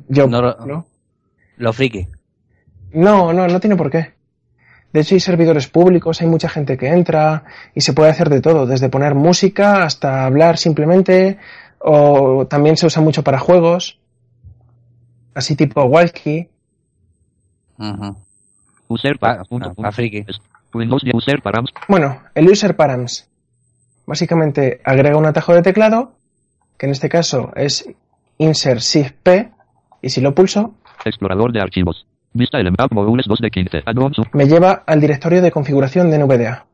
[0.08, 0.86] Yo, No lo- ¿no?
[1.58, 2.08] Lo friki.
[2.92, 4.15] No, no, no tiene por qué.
[4.96, 7.44] De hecho, hay servidores públicos, hay mucha gente que entra
[7.74, 11.38] y se puede hacer de todo, desde poner música hasta hablar simplemente,
[11.80, 14.00] o también se usa mucho para juegos,
[15.34, 16.48] así tipo Walkie.
[18.88, 19.82] User Pa- para punto, punto.
[19.82, 20.24] pa friki.
[20.28, 20.40] Es-
[20.74, 21.72] Windows 10 User params.
[21.90, 23.30] Bueno, el user params.
[24.06, 26.14] Básicamente agrega un atajo de teclado,
[26.78, 27.86] que en este caso es
[28.38, 29.52] insert shift P,
[30.02, 32.08] y si lo pulso, Explorador de archivos.
[32.36, 33.84] Vista el Emap módulos 2 de 15.
[33.86, 34.18] Add-ons.
[34.34, 36.66] me lleva al directorio de configuración de NVDA.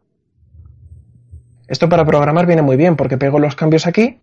[1.67, 4.17] Esto para programar viene muy bien porque pego los cambios aquí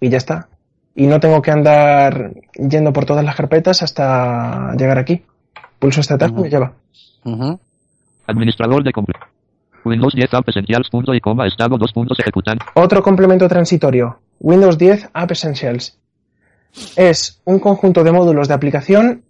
[0.00, 0.48] y ya está.
[0.96, 5.22] Y no tengo que andar yendo por todas las carpetas hasta llegar aquí.
[5.78, 6.72] Pulso este atajo y me lleva.
[8.26, 8.92] Administrador de.
[9.84, 10.90] Windows 10 App Essentials.
[10.90, 11.46] Punto y coma.
[11.46, 12.58] Estado 2 puntos ejecutan.
[12.74, 15.96] Otro complemento transitorio, Windows 10 App Essentials.
[16.96, 19.22] Es un conjunto de módulos de aplicación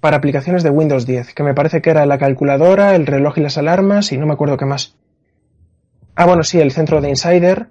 [0.00, 3.40] para aplicaciones de Windows 10, que me parece que era la calculadora, el reloj y
[3.40, 4.94] las alarmas y no me acuerdo qué más.
[6.14, 7.68] Ah, bueno, sí, el centro de Insider.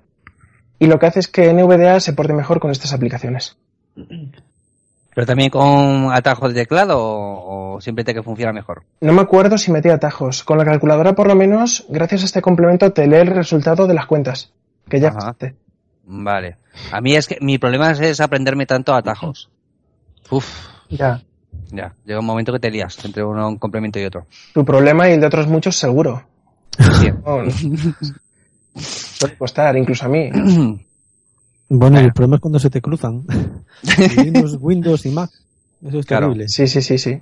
[0.79, 3.57] Y lo que hace es que NVDA se porte mejor con estas aplicaciones.
[3.95, 8.83] ¿Pero también con atajo de teclado o, simplemente que funciona mejor?
[9.01, 10.43] No me acuerdo si metía atajos.
[10.43, 13.95] Con la calculadora, por lo menos, gracias a este complemento, te lee el resultado de
[13.95, 14.53] las cuentas.
[14.87, 15.55] Que ya existe.
[16.05, 16.57] Vale.
[16.91, 19.49] A mí es que mi problema es, es aprenderme tanto atajos.
[20.29, 20.47] Uf,
[20.89, 21.21] Ya.
[21.71, 21.93] Ya.
[22.05, 24.25] Llega un momento que te lías entre uno, un complemento y otro.
[24.53, 26.23] Tu problema y el de otros muchos, seguro.
[26.99, 27.09] Sí.
[27.25, 27.43] No.
[29.19, 30.29] Puede costar, incluso a mí.
[31.69, 31.99] Bueno, y Bueno.
[32.07, 33.25] el problema es cuando se te cruzan.
[34.17, 35.29] Windows, Windows y Mac.
[35.85, 36.27] Eso es Claro.
[36.27, 36.47] terrible.
[36.47, 37.21] Sí, sí, sí, sí.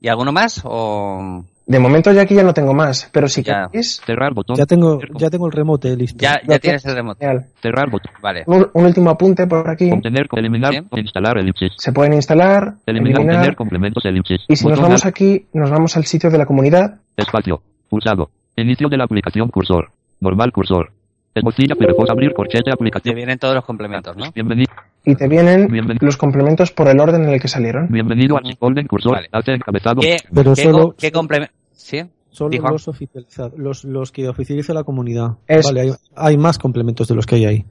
[0.00, 0.60] ¿Y alguno más?
[0.64, 1.44] O...
[1.66, 3.68] De momento ya aquí ya no tengo más, pero si Ya.
[3.70, 4.54] queréis, Cerrar botón.
[4.56, 6.18] Ya tengo, ya tengo el remote listo.
[6.20, 7.20] Ya, ya tienes el remoto.
[7.20, 7.46] genial.
[7.62, 8.12] Cerrar botón.
[8.22, 8.42] Vale.
[8.46, 9.90] Un, un último apunte por aquí.
[9.90, 10.80] Obtener, eliminar, Sí.
[11.00, 11.72] instalar elipsis.
[11.78, 14.42] Se pueden instalar, Eliminar, eliminar, obtener complementos elipsis.
[14.46, 17.00] y si nos vamos aquí, nos vamos al sitio de la comunidad.
[17.16, 17.62] Espacio.
[17.88, 18.30] Pulsado.
[18.56, 19.88] Inicio de la aplicación cursor.
[20.20, 20.90] Normal cursor.
[21.34, 23.16] Esmocilla Firefox abrir corchete Te aplicación.
[23.16, 24.30] vienen todos los complementos, ¿no?
[24.32, 24.70] Bienvenido,
[25.04, 26.06] y te vienen Bienvenido.
[26.06, 27.88] los complementos por el orden en el que salieron.
[27.88, 29.14] bienvenido al Golden cursor.
[29.14, 29.28] Vale.
[29.32, 30.00] Alt encabezado.
[30.00, 31.52] ¿Qué, Pero qué, solo- co- qué complemento?
[31.76, 32.02] ¿Sí?
[32.30, 32.68] Solo Dijo.
[32.68, 35.32] los oficializados, los, los que oficializa la comunidad.
[35.46, 37.64] Es- Vale, hay, hay más complementos de los que hay ahí.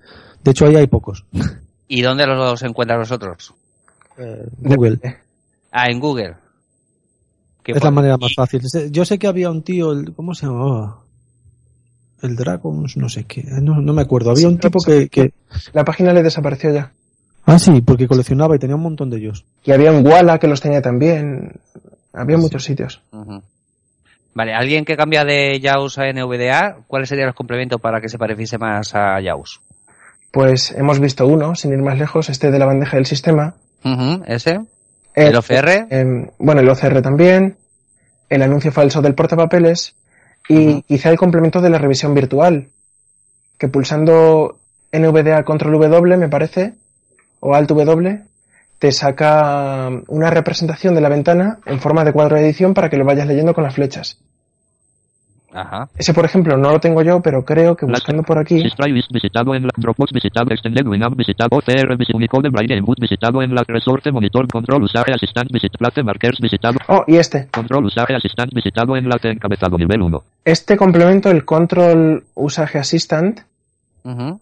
[0.44, 1.26] De hecho, ahí hay pocos.
[1.88, 3.54] ¿Y dónde los encuentran vosotros?
[4.18, 5.00] Eh, Google.
[5.76, 6.36] Ah, en Google.
[7.64, 8.62] ¿Qué Es la manera más fácil.
[8.92, 11.00] Yo sé que había un tío, el, ¿cómo se llamaba?
[12.22, 13.44] El Dragons, no sé qué.
[13.44, 14.30] No, no me acuerdo.
[14.30, 15.34] Había Sí, un tipo que que, que...
[15.74, 16.92] La página le desapareció ya.
[17.46, 19.46] Ah, sí, porque coleccionaba y tenía un montón de ellos.
[19.64, 21.54] Y había un Walla que los tenía también.
[22.14, 23.02] Había muchos sitios.
[23.12, 23.42] Ujú.
[24.34, 28.18] Vale, alguien que cambia de JAWS a NVDA, ¿cuáles serían los complementos para que se
[28.18, 29.62] pareciese más a JAWS?
[30.32, 33.54] Pues hemos visto uno, sin ir más lejos, este de la bandeja del sistema.
[34.26, 34.62] ¿Ese?
[35.14, 35.88] ¿El OCR?
[35.92, 37.58] em, bueno, el OCR también.
[38.30, 39.96] El anuncio falso del portapapeles.
[40.50, 42.70] Y quizá el complemento de la revisión virtual.
[43.60, 44.58] Que pulsando
[44.92, 46.74] NVDA control W, me parece,
[47.40, 48.24] o Alt W,
[48.84, 52.98] te saca una representación de la ventana en forma de cuadro de edición para que
[52.98, 54.20] lo vayas leyendo con las flechas.
[55.54, 55.88] Ajá.
[55.98, 58.62] Ese, por ejemplo, no lo tengo yo, pero creo que buscando por aquí.
[58.70, 63.42] Stripe visitado en la Dropbox visitado Extended Winamp visitado OCR visitado Unicode Braille Input visitado
[63.42, 67.48] en la Resource Monitor Control Usaje Assistant visitado Place Markers visitado Oh, y este.
[67.54, 70.24] Control Usaje Assistant visitado en la encabezado nivel 1.
[70.44, 73.40] Este complemento, el Control Usage Assistant,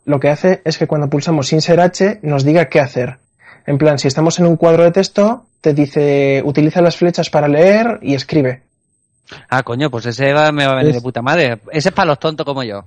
[0.04, 3.20] lo que hace es que cuando pulsamos Insert H nos diga qué hacer.
[3.66, 7.48] En plan, si estamos en un cuadro de texto, te dice utiliza las flechas para
[7.48, 8.64] leer y escribe.
[9.50, 11.60] Ah, coño, pues ese va- me va a venir Es- de puta madre.
[11.72, 12.86] Ese es para los tontos como yo.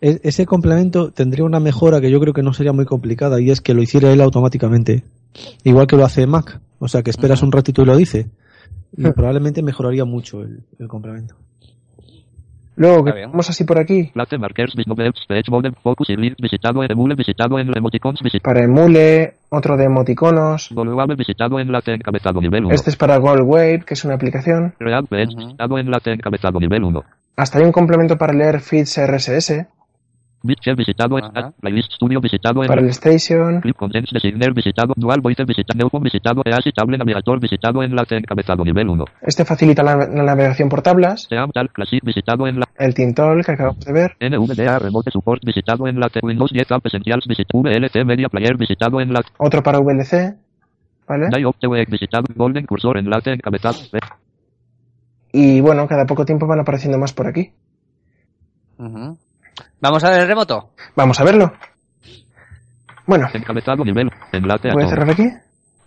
[0.00, 3.60] Ese complemento tendría una mejora que yo creo que no sería muy complicada y es
[3.60, 5.02] que lo hiciera él automáticamente.
[5.64, 6.60] Igual que lo hace Mac.
[6.78, 8.26] O sea, que esperas un ratito y lo dice.
[8.96, 11.34] Y probablemente mejoraría mucho el, el complemento.
[12.76, 14.10] Luego, que vamos así por aquí,
[18.40, 20.70] para Emule, otro de emoticonos.
[20.72, 22.74] Voluable visitado en la encabezado nivel 1.
[22.74, 24.74] Este es para Gold Wave, que es una aplicación.
[24.78, 25.38] Real Page Ujú.
[25.38, 27.04] visitado en la encabezado nivel 1.
[27.36, 29.66] Hasta hay un complemento para leer feeds RSS.
[30.42, 31.16] BitShare visitado.
[31.16, 31.28] Ajá.
[31.28, 31.54] Start.
[31.60, 32.60] Playlist Studio visitado.
[32.60, 33.60] Para En el Station.
[33.60, 34.92] Clip Contents Designer visitado.
[34.96, 35.78] Dual Voice visitado.
[35.78, 36.42] Neufon visitado.
[36.44, 37.82] EASI Table Navigator visitado.
[37.82, 39.04] Enlace encabezado nivel 1.
[39.22, 41.26] Este facilita la, la navegación por tablas.
[41.28, 42.46] Seam Tal Classic visitado.
[42.46, 44.16] En la El Tintol que acabamos de ver.
[44.20, 45.86] NVDA Remote Support visitado.
[45.86, 47.62] Enlace Windows 10 App Essentials visitado.
[47.62, 49.00] VLC Media Player visitado.
[49.00, 50.36] Enlace Otro para VLC.
[51.06, 51.28] ¿Vale?
[51.30, 52.24] Diopteweg visitado.
[52.34, 53.78] Golden Cursor Enlace encabezado.
[55.32, 57.52] Y bueno, cada poco tiempo van apareciendo más por aquí.
[58.78, 59.16] Ujú.
[59.80, 60.70] Vamos a ver el remoto.
[60.96, 61.52] Vamos a verlo.
[63.06, 64.10] Bueno, Encabezado nivel.
[64.32, 64.90] Enlace voy a todo.
[64.94, 65.28] cerrar aquí.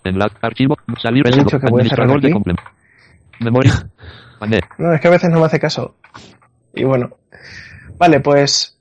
[0.04, 0.76] Enlace archivo.
[1.02, 1.46] Salir He residuo.
[1.46, 2.34] dicho que voy a cerrar aquí.
[3.40, 3.72] Memoria.
[4.78, 5.96] No, es que a veces no me hace caso.
[6.74, 7.10] Y bueno.
[7.98, 8.78] Vale, pues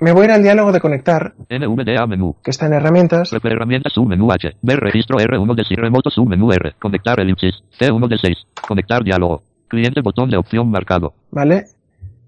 [0.00, 2.34] me voy a ir al diálogo de conectar, NVDA menú.
[2.42, 3.30] que está en herramientas.
[3.30, 4.56] Refer herramientas submenú H.
[4.62, 6.74] Ver registro R1 de 6 remoto submenú R.
[6.80, 7.62] Conectar elipsis.
[7.78, 8.38] C1 de 6.
[8.66, 9.42] Conectar diálogo.
[9.68, 11.12] Cliente botón de opción marcado.
[11.30, 11.66] ¿Vale?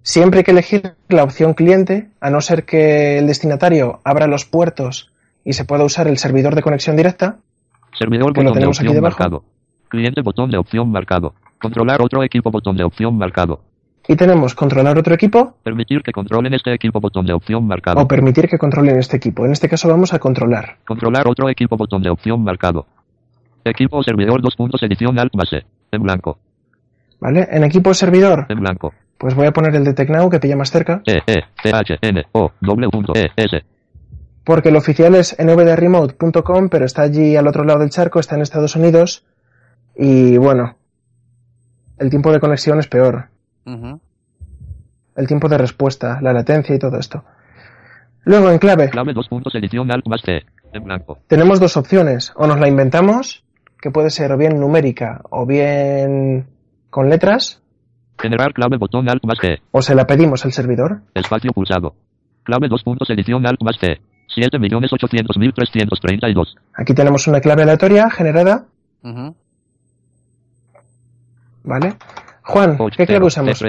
[0.03, 4.45] Siempre hay que elegir la opción cliente, a no ser que el destinatario abra los
[4.45, 5.13] puertos
[5.45, 7.37] y se pueda usar el servidor de conexión directa.
[7.99, 9.03] Servidor Que lo botón de aquí opción debajo.
[9.19, 9.45] marcado.
[9.89, 11.35] Cliente botón de opción marcado.
[11.61, 13.63] Controlar otro equipo botón de opción marcado.
[14.09, 18.01] Y tenemos controlar otro equipo Permitir que controlen este equipo botón de opción marcado.
[18.01, 19.45] o permitir que controlen este equipo.
[19.45, 20.79] En este caso vamos a controlar.
[20.87, 22.87] Controlar otro equipo botón de opción marcado.
[23.65, 25.65] Equipo o servidor dos puntos edición alt más E.
[25.93, 26.39] En blanco.
[27.21, 27.47] ¿Vale?
[27.51, 28.95] En equipo servidor, En blanco.
[29.21, 31.99] Pues voy a poner el de Tecnau que pilla más cerca, E E C H
[32.01, 33.63] N O W E S.
[34.45, 38.43] porque el oficial es nvdremote.com, pero está allí al otro lado del charco, está en
[38.43, 39.25] Estados Unidos.
[39.95, 40.77] Y bueno,
[41.99, 43.27] el tiempo de conexión es peor.
[43.67, 47.23] El tiempo de respuesta, la latencia y todo esto.
[48.25, 50.41] Luego, en clave, Clave dos puntos edición alt más C.
[50.73, 51.19] En blanco.
[51.27, 52.33] tenemos dos opciones.
[52.37, 53.45] O nos la inventamos,
[53.81, 56.47] que puede ser o bien numérica o bien
[56.89, 57.63] con letras,
[58.21, 59.61] Generar clave botón alt más C.
[59.71, 61.03] o se la pedimos al servidor.
[61.15, 61.95] Espacio pulsado.
[62.43, 64.01] Clave dos puntos edición alt más C.
[64.37, 66.55] 7.800.332.
[66.75, 68.67] Aquí tenemos una clave aleatoria generada.
[71.65, 71.95] ¿vale?
[72.43, 73.61] Juan, ¿qué clave usamos?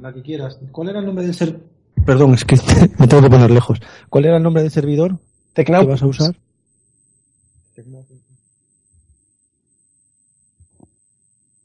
[0.00, 0.58] La que quieras.
[0.70, 1.62] ¿Cuál era el nombre del servidor?
[2.06, 2.56] Perdón, es que
[2.98, 3.80] me tengo que poner lejos.
[4.08, 5.18] ¿Cuál era el nombre del servidor
[5.54, 5.86] que Tecnau.
[5.86, 6.34] vas a usar?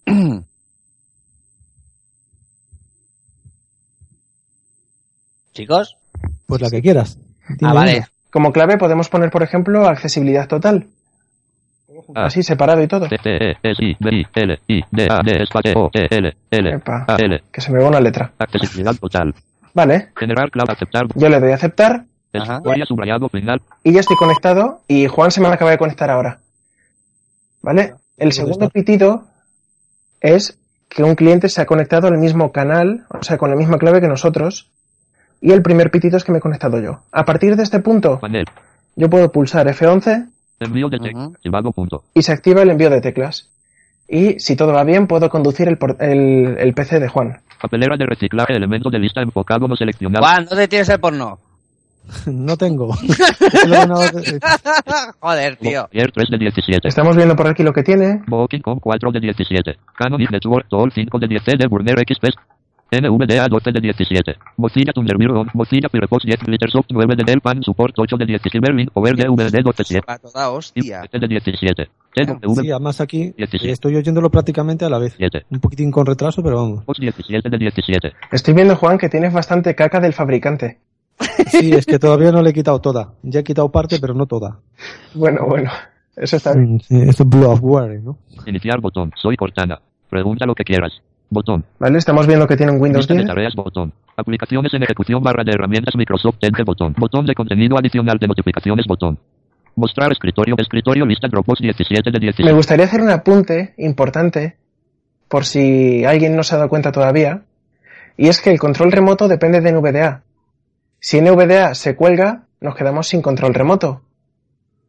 [5.58, 5.98] Chicos.
[6.46, 7.18] Pues la que quieras.
[7.62, 7.98] Ah, vale.
[7.98, 8.08] una.
[8.32, 10.88] Como clave podemos poner, por ejemplo, accesibilidad total.
[12.16, 12.26] Ah.
[12.26, 13.08] Así, separado y todo.
[13.08, 16.08] T T E S I B I L I D A D espacio O E
[16.10, 17.06] L L Epa.
[17.08, 17.42] A L.
[17.52, 18.32] Que se me va una letra.
[18.38, 19.34] Accesibilidad total.
[19.74, 21.08] Vale, Generar clave aceptar.
[21.16, 22.62] yo le doy a aceptar Ajá.
[22.66, 23.62] Área subrayado final.
[23.84, 26.40] y ya estoy conectado y Juan se me acaba de conectar ahora.
[27.62, 27.96] ¿Vale?
[28.18, 29.26] El segundo pitido
[30.22, 33.78] es que un cliente se ha conectado al mismo canal, o sea, con la misma
[33.78, 34.70] clave que nosotros.
[35.42, 37.02] Y el primer pitido es que me he conectado yo.
[37.12, 38.46] A partir de este punto, Panel.
[38.96, 40.30] yo puedo pulsar F11
[40.60, 40.98] Envío de.
[41.36, 42.04] Activado punto.
[42.16, 43.50] y se activa el envío de teclas.
[44.10, 47.42] Y si todo va bien, puedo conducir el, por- el, el PC de Juan.
[47.62, 48.54] Papelera de reciclaje.
[48.56, 50.26] Elemento de lista enfocado no seleccionado.
[50.26, 51.40] Juan, ¿dónde tienes el porno?
[52.26, 52.94] No tengo.
[55.20, 55.88] Joder, tío.
[55.94, 56.88] Ayer 3 de 17.
[56.88, 58.22] Estamos viendo por aquí lo que tiene.
[58.28, 59.78] Booking.com 4 de 17.
[59.96, 62.26] Canon Network Tool 5 de 10 de Burner XP.
[62.92, 64.36] NVDA 12 de 17.
[64.58, 68.90] Mozilla Thunderbird Mozilla Firefox 10 Glittersoft 9 de Dell Pan Support 8 de 17 Berlin
[68.94, 71.02] Power DVD 12 7 A toda hostia.
[71.02, 71.90] 7 de 17.
[72.14, 73.72] TW sí, además aquí 17.
[73.72, 75.14] estoy oyéndolo prácticamente a la vez.
[75.18, 75.46] 7.
[75.50, 76.86] Un poquitín con retraso, pero vamos.
[76.86, 78.14] Fox 17 de 17.
[78.32, 80.80] Estoy viendo, Juan, que tienes bastante caca del fabricante.
[81.48, 83.14] Sí, es que todavía no le he quitado toda.
[83.24, 84.60] Ya he quitado parte, pero no toda.
[85.14, 85.72] Bueno, bueno.
[86.16, 86.80] Eso está bien.
[86.80, 88.18] Sí, esto es Bloodware, ¿no?
[88.46, 89.12] Iniciar botón.
[89.22, 89.80] Soy Cortana.
[90.10, 90.92] Pregunta lo que quieras.
[91.30, 91.66] Botón.
[91.80, 91.98] ¿Vale?
[91.98, 93.28] Estamos viendo que tiene un Windows Lista de 10.
[93.28, 93.94] tareas botón.
[94.16, 96.96] Aplicaciones en ejecución barra de herramientas Microsoft botón.
[96.98, 99.20] Botón de contenido adicional de notificaciones botón.
[99.76, 100.56] Mostrar escritorio.
[100.58, 102.52] Escritorio lista Dropbox 17 de Me 17.
[102.54, 104.58] gustaría hacer un apunte importante,
[105.28, 107.44] por si alguien no se ha dado cuenta todavía,
[108.16, 110.24] y es que el control remoto depende de NVDA.
[111.00, 114.02] Si NVDA se cuelga, nos quedamos sin control remoto.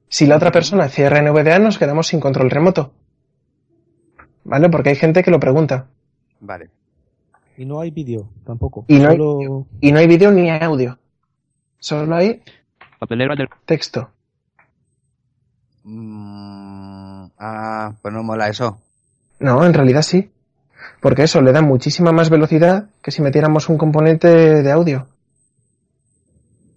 [0.09, 2.93] Si la otra persona cierra NVDA, nos quedamos sin control remoto.
[4.45, 4.71] ¿Vale?
[4.71, 5.89] Porque hay gente que lo pregunta.
[6.41, 6.71] Vale.
[7.57, 8.85] Y no hay vídeo tampoco.
[8.89, 9.19] Y no hay
[9.81, 10.99] Y no hay vídeo ni audio.
[11.79, 12.43] Solo hay
[12.99, 14.11] Papelera de texto.
[15.85, 18.81] Mm, ah, pues no mola eso.
[19.39, 20.31] No, en realidad sí.
[21.01, 25.07] Porque eso le da muchísima más velocidad que si metiéramos un componente de audio.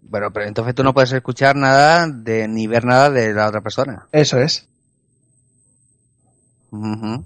[0.03, 3.62] Bueno, pero entonces tú no puedes escuchar nada de ni ver nada de la otra
[3.62, 4.07] persona.
[4.12, 4.68] Eso es.
[6.70, 7.26] Ujú.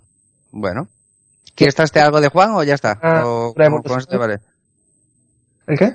[0.51, 0.87] Bueno.
[1.55, 2.99] ¿Quieres traste algo de Juan o ya está?
[3.01, 3.99] Ah, o, con evolución.
[3.99, 4.37] este vale.
[5.67, 5.93] ¿El qué?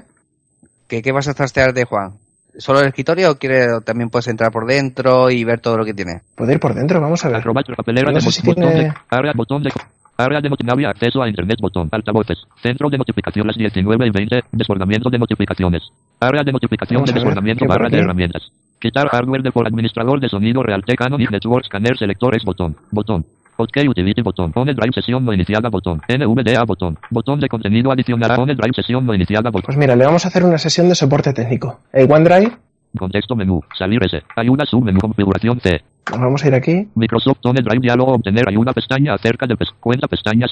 [0.88, 2.14] ¿Qué, qué vas a trastear de Juan?
[2.58, 5.84] ¿Solo el escritorio o quiere, o también puedes entrar por dentro y ver todo lo
[5.84, 6.22] que tiene?
[6.34, 7.36] Puedo ir por dentro, vamos a ver.
[7.38, 9.70] Acrobat, papelera No de sé si botón tiene- de área, botón de
[10.16, 14.40] área de notificación, acceso a internet, botón, altavoces, centro de notificación las 19 y 20,
[14.52, 15.82] desbordamiento de notificaciones,
[16.18, 18.42] área de notificación Vamos de desbordamiento ¿qué por barra de herramientas,
[18.80, 23.24] quitar hardware de por administrador de sonido Realtek Canon y Network Scanner selectores, botón, botón.
[23.60, 24.52] OK Utility botón.
[24.54, 26.00] On Drive sesión no iniciada botón.
[26.08, 26.98] NVDA botón.
[27.10, 29.66] Botón de contenido adicional On Drive sesión no iniciada botón.
[29.66, 31.80] Pues mira, le vamos a hacer una sesión de soporte técnico.
[31.92, 32.52] El OneDrive,
[32.98, 33.62] Contexto menú.
[33.78, 34.20] Salir S.
[34.36, 34.98] Ayuda submenú.
[35.00, 35.80] Configuración C.
[36.10, 36.88] nos vamos a ir aquí.
[36.96, 40.50] Microsoft On Drive diálogo obtener ayuda pestaña acerca de pes- cuenta pestañas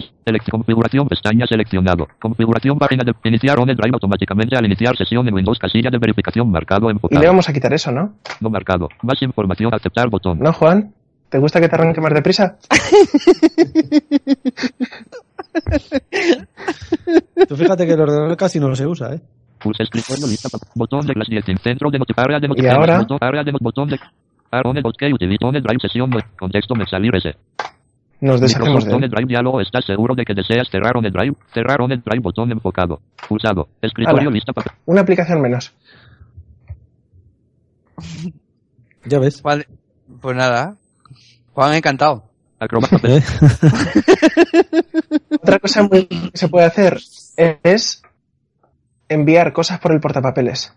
[0.51, 5.59] configuración pestaña seleccionado configuración página de iniciar On Drive automáticamente al iniciar sesión en Windows
[5.59, 8.13] casilla de verificación marcado Y enfocado le vamos a quitar eso, ¿no?
[8.41, 10.93] no marcado más información aceptar botón ¿No, Juan?
[11.29, 12.57] ¿Te gusta que te arranque más deprisa?
[17.49, 19.20] Tú fíjate que el ordenador casi no se usa, ¿eh?
[19.59, 23.53] pulsa escritorio lista botón de clase 10 centro de área de Y ahora, área de
[23.61, 23.99] botón de
[24.51, 27.35] Ah, On OK Utility On Drive sesión contexto me salir S
[28.20, 29.11] nos deshacemos de él.
[29.11, 31.37] Drive diálogo ¿Estás seguro de que deseas cerrar On Drive?
[31.53, 33.01] Cerrar On Drive botón enfocado.
[33.29, 33.68] Pulsado.
[33.81, 34.72] Escritorio lista papel.
[34.87, 35.72] Una aplicación menos.
[39.05, 39.41] Ya ves.
[39.41, 40.76] Pues nada.
[41.59, 42.23] Juan, encantado.
[42.61, 43.21] ¿Eh?
[45.43, 46.99] Otra cosa muy que se puede hacer
[47.37, 48.01] es
[49.09, 50.73] enviar cosas por el portapapeles.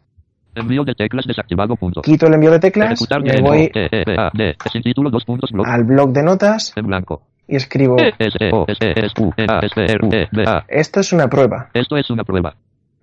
[0.55, 2.01] Envío de teclas desactivado punto.
[2.01, 3.89] Quito el envío de teclas, Ejecutar me voy E,
[4.33, 4.55] D.
[4.71, 5.67] Sin título dos puntos blog.
[5.67, 7.21] al blog de notas En blanco.
[7.47, 10.07] y escribo, E, S, E, O, S, E, S, U, E, A, S, E, R,
[10.07, 10.65] U, E, B, A.
[10.67, 11.69] esto es una prueba.
[11.75, 12.55] Esto es una prueba.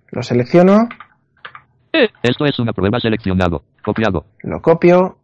[0.09, 0.89] Lo selecciono,
[1.93, 3.63] E, Esto es una prueba seleccionado.
[3.85, 4.25] Copiado.
[4.43, 5.15] lo copio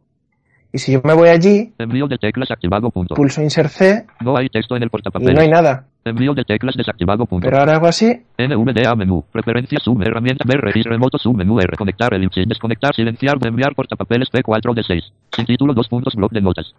[0.76, 3.16] y si yo me voy allí, Envío de teclas activado punto.
[3.16, 5.50] pulso Insert C No hay texto en el y no hay portapapeles.
[5.50, 5.86] nada.
[6.04, 7.46] Envío de teclas desactivado punto.
[7.46, 9.24] Pero ahora hago así NVDA menú.
[9.32, 11.78] Preferencias sub herramienta ver registro remoto sub menú R.
[11.78, 15.04] Conectar el sin desconectar silenciar enviar portapapeles P4 de 6.
[15.34, 16.76] Sin título dos puntos blog de notas.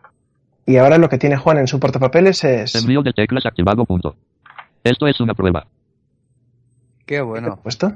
[0.66, 2.74] y ahora lo que tiene Juan en su portapapeles es...
[2.74, 4.14] Envío de teclas activado punto.
[4.84, 5.66] Esto es una prueba.
[7.07, 7.59] Qué bueno.
[7.62, 7.94] ¿Puesto?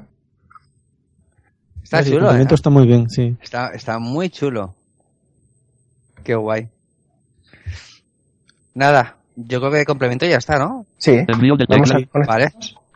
[1.83, 2.21] Está El chulo, ¿eh?
[2.21, 3.35] complemento está muy bien, sí.
[3.39, 4.73] Está, está muy chulo.
[6.23, 6.69] Qué guay.
[8.73, 10.85] Nada, yo creo que complemento ya está, ¿no?
[10.97, 11.11] Sí.
[11.27, 12.27] Envío de Vamos teclas a conectar.
[12.27, 12.51] Vale.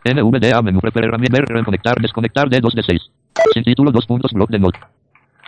[0.06, 3.02] NVDA menú prefer herramienta ver conectar desconectar de 2 de 6.
[3.54, 4.82] Sin título dos puntos blog de notas.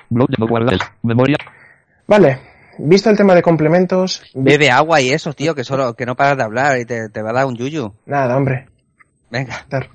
[0.10, 0.78] Blog de no guardar.
[1.04, 1.38] Memoria.
[2.08, 2.40] Vale.
[2.80, 4.22] Visto el tema de complementos...
[4.36, 7.22] Bebe agua y eso, tío, que solo, que no paras de hablar y te, te
[7.22, 7.92] va a dar un yuyu.
[8.06, 8.68] Nada, hombre.
[9.32, 9.90] Venga, Dar.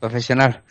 [0.00, 0.62] profesional.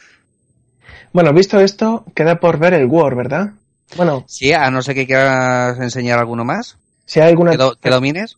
[1.13, 3.53] Bueno, visto esto, queda por ver el Word, ¿verdad?
[3.97, 7.51] Bueno, Sí, a no ser que quieras enseñar alguno más, si hay alguna...
[7.51, 8.37] que, do- que domines.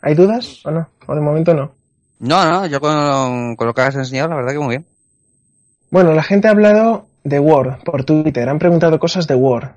[0.00, 0.88] ¿Hay dudas o no?
[1.06, 1.72] O de momento no.
[2.18, 4.86] No, no, yo con, con lo que has enseñado, la verdad que muy bien.
[5.90, 9.68] Bueno, la gente ha hablado de Word por Twitter, han preguntado cosas de Word.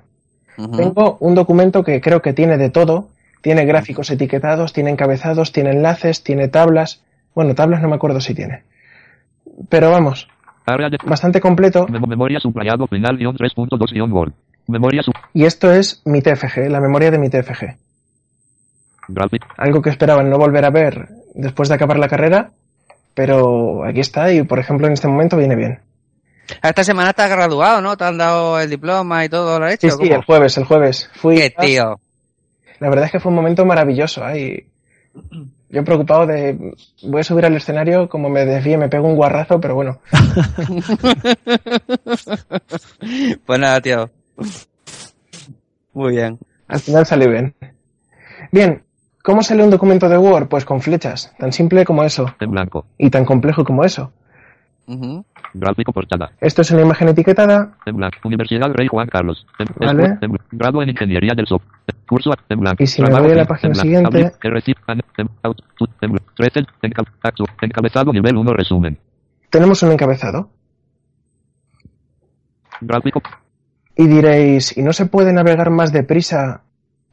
[0.56, 3.10] Tengo un documento que creo que tiene de todo.
[3.42, 7.02] Tiene gráficos etiquetados, tiene encabezados, tiene enlaces, tiene tablas.
[7.34, 8.64] Bueno, tablas no me acuerdo si tiene.
[9.68, 10.28] Pero vamos,
[10.66, 11.86] de bastante completo.
[11.88, 14.32] memo- memoria subrayado final guion 3.2 guion Word.
[14.66, 15.14] Memoria sub.
[15.32, 17.76] Y esto es mi TFG, la memoria de mi TFG.
[19.08, 19.44] Graphic.
[19.56, 22.50] Algo que esperaban no volver a ver después de acabar la carrera.
[23.14, 25.80] Pero aquí está y, por ejemplo, en este momento viene bien.
[26.62, 27.96] Esta semana te has graduado, ¿no?
[27.96, 29.88] Te han dado el diploma y todo lo hecho.
[29.90, 31.10] Sí, sí, el jueves, el jueves.
[31.14, 31.36] Fui.
[31.36, 31.98] Qué tío.
[32.78, 34.22] La verdad es que fue un momento maravilloso.
[34.24, 34.66] Ay,
[35.68, 39.60] yo preocupado de voy a subir al escenario, como me desvíe, me pego un guarrazo,
[39.60, 39.98] pero bueno.
[43.46, 44.10] Pues nada, tío.
[45.92, 46.38] Muy bien.
[46.68, 47.54] Al final salió bien.
[48.52, 48.82] Bien,
[49.22, 50.48] ¿cómo sale un documento de Word?
[50.48, 52.86] Pues con flechas, tan simple como eso, En blanco.
[52.98, 54.12] y tan complejo como eso.
[55.54, 56.30] Gráfico portada.
[56.40, 58.18] Esto es una imagen etiquetada, En blanco.
[58.24, 59.46] Universidad Rey Juan Carlos.
[59.58, 60.04] En, Vale.
[60.04, 61.95] en- en- grado en Ingeniería del Software.
[62.08, 62.82] Curso a- en blanco.
[62.82, 66.12] Y si me voy a la página siguiente- Abrir, que recibe- an- en- output, en
[66.12, 66.32] blanco.
[66.36, 68.98] 13, enca- actu- encabezado nivel 1 resumen.
[69.50, 70.50] tenemos un encabezado.
[72.80, 73.22] Gráfico.
[73.96, 76.62] Y diréis, ¿y no se puede navegar más deprisa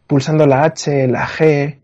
[0.07, 1.79] pulsando la H, la G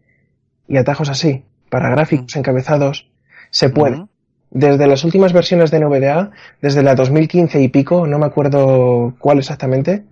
[0.68, 1.46] y atajos así?
[1.70, 3.10] Para gráficos encabezados.
[3.52, 4.06] Se puede.
[4.52, 6.32] Desde las últimas versiones de NVDA,
[6.62, 10.04] desde la 2015 y pico, no me acuerdo cuál exactamente,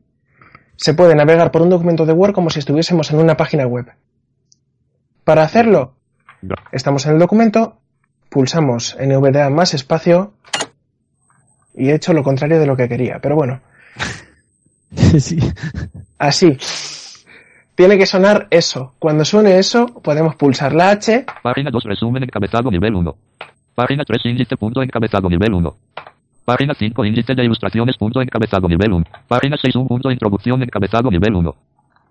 [0.78, 3.92] se puede navegar por un documento de Word como si estuviésemos en una página web.
[5.24, 5.96] Para hacerlo,
[6.72, 7.78] estamos en el documento,
[8.30, 10.34] pulsamos NVDA más espacio
[11.76, 13.20] y he hecho lo contrario de lo que quería.
[13.20, 13.60] Pero bueno,
[15.20, 15.40] sí.
[16.18, 16.58] así.
[17.76, 18.94] Tiene que sonar eso.
[18.98, 23.16] Cuando suene eso, podemos pulsar la H Página 2 resumen encabezado nivel 1.
[23.76, 25.76] Página 3 índice punto encabezado nivel 1.
[26.48, 29.06] Página 5, índice de ilustraciones, punto encabezado, nivel 1.
[29.28, 31.56] Página 6, un punto introducción, encabezado, nivel 1.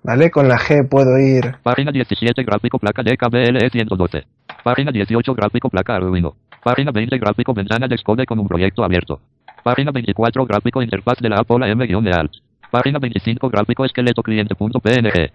[0.03, 0.31] ¿Vale?
[0.31, 1.55] Con la G puedo ir.
[1.63, 4.27] Página 17, gráfico placa DKBLE 112.
[4.63, 6.37] Página 18, gráfico placa Arduino.
[6.63, 9.23] Página 20, gráfico ventana de Xcode con un proyecto abierto.
[9.65, 12.33] Página 24, gráfico interfaz de la Apple M-Alt.
[12.71, 15.33] Página 25, gráfico esqueleto cliente.png.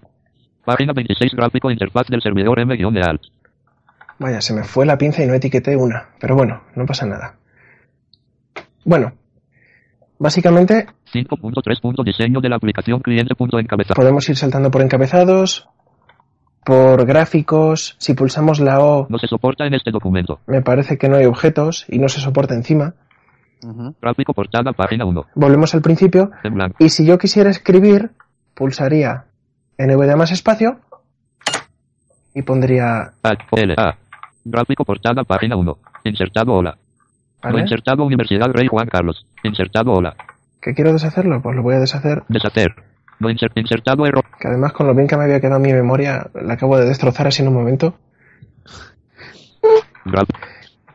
[0.64, 3.22] Página 26, gráfico interfaz del servidor M-Alt.
[4.20, 6.10] Vaya, se me fue la pinza y no etiqueté una.
[6.20, 7.41] Pero bueno, no pasa nada.
[8.86, 9.14] Bueno,
[10.20, 12.04] básicamente 5.3.
[12.06, 13.96] Diseño de la aplicación cliente.encabezado.
[13.96, 15.68] podemos ir saltando por encabezados,
[16.66, 17.96] por gráficos.
[18.00, 20.40] Si pulsamos la O, No se soporta en este documento.
[20.48, 22.96] me parece que no hay objetos y no se soporta encima.
[23.64, 23.94] Ujú.
[24.02, 25.26] Gráfico portada, página 1.
[25.36, 26.78] Volvemos al principio En blanco.
[26.80, 28.10] y si yo quisiera escribir,
[28.56, 29.26] pulsaría
[29.78, 30.80] NVDA más espacio
[32.34, 33.14] y pondría...
[33.52, 33.98] L, A.
[34.46, 35.78] Gráfico portada, página 1.
[36.06, 36.78] Insertado hola.
[37.50, 37.62] ¿Vale?
[37.62, 39.26] insertado Universidad Rey Juan Carlos.
[39.44, 40.16] Insertado hola.
[40.62, 41.42] ¿Que quiero deshacerlo?
[41.42, 42.24] Pues lo voy a deshacer.
[42.28, 42.76] Deshacer.
[43.20, 44.24] No inser- insertado error.
[44.40, 47.28] Que además con lo bien que me había quedado mi memoria, la acabo de destrozar
[47.28, 47.96] así en un momento.
[50.06, 50.28] Graf.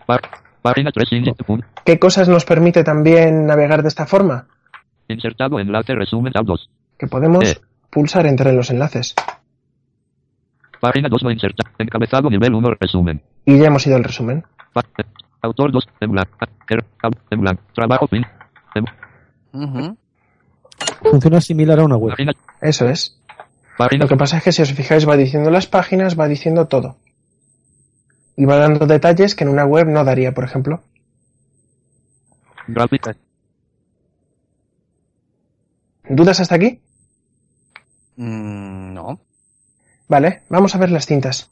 [0.07, 0.20] Pá-
[0.62, 1.44] página 3 índice.
[1.44, 1.66] punto.
[1.84, 4.47] ¿Qué cosas nos permite también navegar de esta forma?
[5.09, 6.68] Insertado enlace resumen tab 2.
[6.99, 7.61] Que podemos Eh.
[7.90, 9.14] pulsar entre los enlaces.
[10.80, 11.70] Página 2 no inserta.
[11.78, 13.22] Encabezado nivel 1 resumen.
[13.44, 14.44] Y ya hemos ido al resumen.
[14.72, 15.05] Pa- eh,
[15.47, 16.30] autor 2 en blanco.
[16.40, 17.62] Ah, er- ah, en blanco.
[17.74, 18.24] Trabajo fin.
[18.74, 19.97] En- Ujú.
[21.11, 22.11] Funciona similar a una web.
[22.12, 22.32] página.
[22.61, 23.18] Eso es.
[23.78, 24.05] Página.
[24.05, 26.97] Lo que pasa es que si os fijáis va diciendo las páginas, va diciendo todo.
[28.36, 30.82] Y va dando detalles que en una web no daría, por ejemplo.
[32.68, 33.16] Gráfica.
[36.09, 36.80] ¿Dudas hasta aquí?
[38.16, 39.20] Mm, no.
[40.09, 41.51] Vale, vamos a ver las cintas.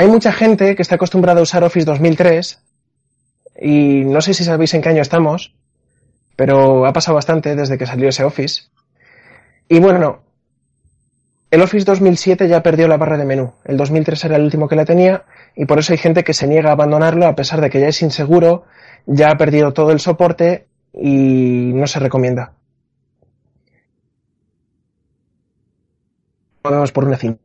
[0.00, 2.58] Hay mucha gente que está acostumbrada a usar Office 2003
[3.60, 5.54] y no sé si sabéis en qué año estamos,
[6.36, 8.70] pero ha pasado bastante desde que salió ese Office.
[9.68, 10.22] Y bueno,
[11.50, 13.52] el Office 2007 ya perdió la barra de menú.
[13.62, 16.46] El 2003 era el último que la tenía y por eso hay gente que se
[16.46, 18.64] niega a abandonarlo a pesar de que ya es inseguro,
[19.04, 22.54] ya ha perdido todo el soporte y no se recomienda.
[26.64, 27.42] Lo por una cinta.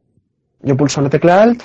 [0.62, 1.64] Yo pulso la tecla Alt.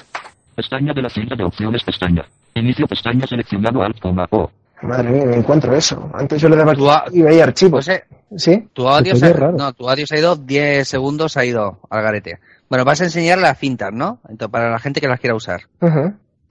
[0.54, 2.24] Pestaña de la cinta de opciones pestaña.
[2.54, 4.50] Inicio pestaña seleccionado alt, coma, O.
[4.82, 6.10] Madre mía, me encuentro eso.
[6.14, 7.84] Antes yo le daba ha- y veía archivos.
[7.86, 8.04] Pues, eh,
[8.36, 8.68] ¿Sí?
[8.72, 9.52] tu audio, se es ha, raro.
[9.56, 12.38] no, tu audio se ha ido 10 segundos, ha ido al garete.
[12.68, 14.20] Bueno, vas a enseñar las cintas, ¿no?
[14.28, 15.62] Entonces, para la gente que las quiera usar.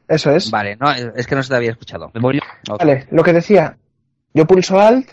[0.08, 0.52] Eso es.
[0.52, 2.12] Vale, no, es que no se te había escuchado.
[2.14, 2.42] Memoria.
[2.78, 3.78] Vale, lo que decía.
[4.34, 5.10] Yo pulso Alt.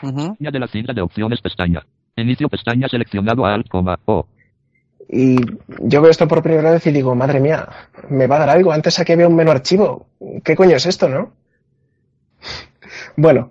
[0.00, 1.84] Pestaña de la cinta de opciones pestaña.
[2.16, 4.26] Inicio pestaña seleccionado alt, coma, O.
[5.12, 5.36] Y
[5.80, 7.68] yo veo esto por primera vez y digo, madre mía,
[8.08, 8.72] me va a dar algo.
[8.72, 10.06] Antes aquí había un menú archivo.
[10.44, 11.32] ¿Qué coño es esto, no?
[13.16, 13.50] Bueno,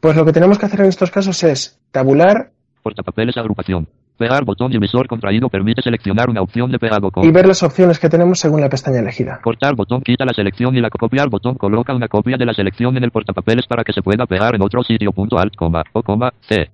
[0.00, 3.86] pues lo que tenemos que hacer en estos casos es tabular Portapapeles agrupación.
[4.16, 7.24] Pegar botón divisor contraído permite seleccionar una opción de pegado con.
[7.24, 9.40] y ver las opciones que tenemos según la pestaña elegida.
[9.42, 12.96] Cortar botón quita la selección y la copiar botón coloca una copia de la selección
[12.96, 15.12] en el portapapeles para que se pueda pegar en otro sitio.
[15.12, 16.70] Punto alt, coma, o coma, C.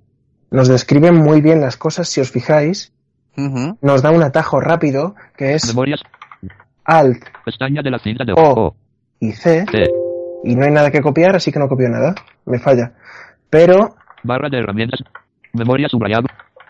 [0.51, 2.93] Nos describe muy bien las cosas si os fijáis.
[3.83, 6.01] Nos da un atajo rápido que es Memorias.
[6.85, 8.37] Alt Pestaña de la cinta de O.
[8.69, 8.77] O.
[9.21, 9.65] y C.
[9.71, 9.87] C.
[10.45, 12.15] Y no hay nada que copiar, así que no copio nada.
[12.45, 12.93] Me falla.
[13.51, 15.01] Pero Barra de herramientas.
[15.53, 16.27] Memoria subrayado.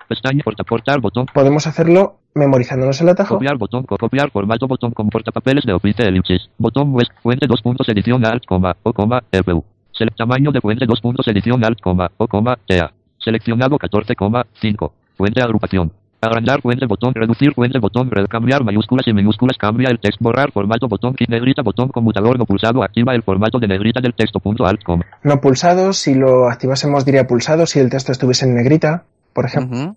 [0.08, 1.26] Pestaña porta cortar botón.
[1.34, 3.34] podemos hacerlo memorizándonos el atajo.
[3.34, 6.48] Copiar botón co- copiar formato botón con portapapeles de Office elipsis.
[6.58, 9.64] Botón web fuente 2 puntos edición alt, coma, o coma, EPU.
[9.92, 12.92] Select tamaño de fuente 2 puntos edición alt, coma, o coma, TEA.
[13.18, 14.92] Seleccionado 14,5.
[15.16, 15.90] Fuente agrupación.
[16.26, 20.50] Agrandar fuente botón, reducir fuente botón, red, cambiar mayúsculas y minúsculas, cambia el texto, borrar
[20.52, 24.40] formato botón, kit negrita botón, conmutador no pulsado, activa el formato de negrita del texto,
[24.40, 24.80] punto alt.
[25.22, 29.78] No pulsado, si lo activásemos diría pulsado, si el texto estuviese en negrita, por ejemplo.
[29.78, 29.96] Ujú.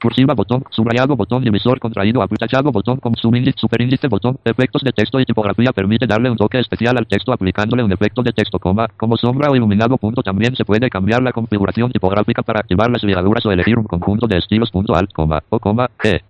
[0.00, 5.26] Cursiva botón, subrayado botón, divisor contraído, apretachado botón, con superíndice botón, efectos de texto y
[5.26, 9.16] tipografía permite darle un toque especial al texto aplicándole un efecto de texto, coma, como
[9.16, 13.44] sombra o iluminado punto también se puede cambiar la configuración tipográfica para activar las ligaduras
[13.44, 16.20] o elegir un conjunto de estilos punto alt, coma, o coma, e.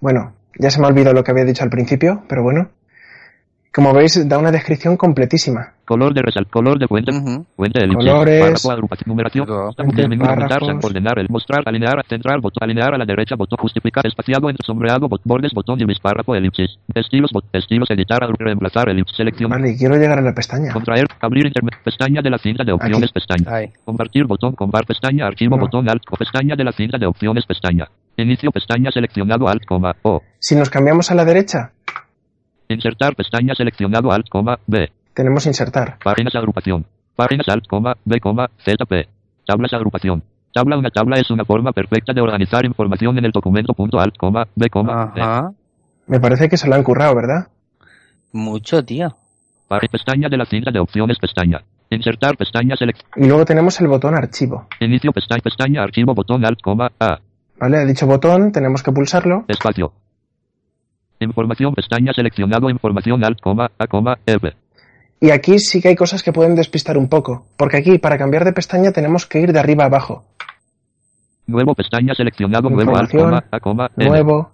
[0.00, 2.68] Bueno, ya se me ha olvidado lo que había dicho al principio, pero bueno.
[3.74, 5.74] Como veis, da una descripción completísima.
[5.84, 7.46] Color de resal, color de fuente, Ujú.
[7.54, 8.40] fuente elipsis, Colores.
[8.42, 13.36] párrafo, agrupación, numeración, Menú, aumentar, ordenar, el mostrar, alinear, centrar, botón, alinear a la derecha,
[13.36, 18.20] botón, justificar, espaciado, entre sombreado, bot, bordes, botón, divis, párrafo, elipsis, estilos, bot, estilos, editar,
[18.38, 20.72] reemplazar, elipsis, selección, Vale, y quiero llegar a la pestaña.
[20.72, 23.70] contraer, abrir, interme- pestaña de la cinta de opciones, pestaña, Ahí.
[23.84, 25.62] compartir, botón, compar, pestaña, archivo, No.
[25.62, 29.94] botón, alt, co- pestaña de la cinta de opciones, pestaña, inicio, pestaña, seleccionado, alt, coma,
[30.02, 31.72] o, Si nos cambiamos a la derecha,
[32.68, 35.98] insertar, pestaña, seleccionado, alt, coma, b, tenemos insertar.
[36.04, 36.86] páginas, agrupación,
[37.18, 39.08] Páginas Alt, coma, B, coma, ZP.
[39.44, 40.22] Tablas agrupación.
[40.54, 43.72] Tabla Una tabla es una forma perfecta de organizar información en el documento.
[43.72, 45.12] Punto Alt, coma, B, coma.
[45.16, 45.50] Ajá.
[46.06, 47.48] Me parece que se lo han currado, ¿verdad?
[48.30, 49.16] Mucho, tío.
[49.66, 51.64] Para pestaña de la cinta de opciones pestaña.
[51.90, 53.00] Insertar pestaña select.
[53.16, 54.68] Y luego tenemos el botón archivo.
[54.78, 57.18] Inicio pestaña pestaña archivo botón alt coma A.
[57.58, 57.84] ¿Vale?
[57.84, 59.44] Dicho botón tenemos que pulsarlo.
[59.48, 59.92] Espacio.
[61.20, 64.52] Información pestaña seleccionado información alt coma A coma F.
[65.20, 67.46] Y aquí sí que hay cosas que pueden despistar un poco.
[67.56, 70.24] Porque aquí, para cambiar de pestaña, tenemos que ir de arriba a abajo.
[71.46, 73.30] Nuevo pestaña seleccionado nuevo alt Información.
[73.30, 74.08] coma A coma N.
[74.10, 74.50] Nuevo.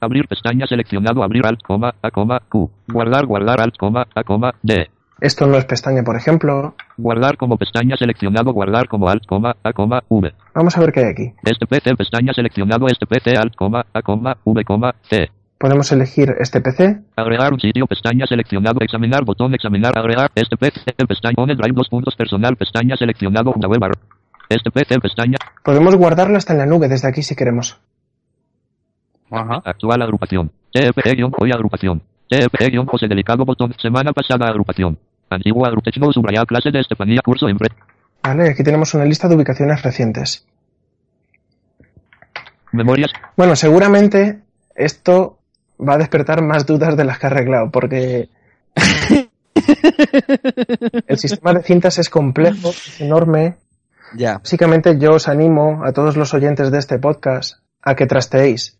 [0.00, 2.70] Abrir pestaña seleccionado abrir alt coma A coma Q.
[2.88, 4.90] Guardar guardar alt coma A coma D.
[5.20, 6.74] Esto no es pestaña, por ejemplo.
[6.98, 10.34] Guardar como pestaña seleccionado guardar como alt coma A coma V.
[10.54, 11.32] Vamos a ver qué hay aquí.
[11.42, 15.30] Este PC pestaña seleccionado este PC alt coma A coma V coma C.
[15.58, 17.00] Podemos elegir este PC.
[17.16, 22.14] Agregar un sitio, pestaña seleccionado, examinar, botón, examinar, agregar, este PC, pestaña, drive, dos puntos,
[22.14, 23.80] personal, pestaña seleccionado, una web,
[24.50, 27.78] este PC, pestaña, Podemos guardarlo hasta en la nube desde aquí si queremos.
[29.30, 29.60] Ajá.
[29.64, 34.98] actual agrupación, TFE, hoy agrupación, TFE, José Delicado, botón, semana pasada agrupación,
[35.30, 37.68] antiguo agrupación, subrayar, clase de Estefanía, curso, empre,
[38.22, 40.46] Vale, aquí tenemos una lista de ubicaciones recientes.
[42.72, 44.40] memorias, Bueno, seguramente
[44.74, 45.38] esto
[45.80, 48.28] va a despertar más dudas de las que ha arreglado, porque
[51.06, 53.56] el sistema de cintas es complejo, es enorme.
[54.14, 54.38] Ya.
[54.38, 58.78] Básicamente yo os animo a todos los oyentes de este podcast a que trasteéis,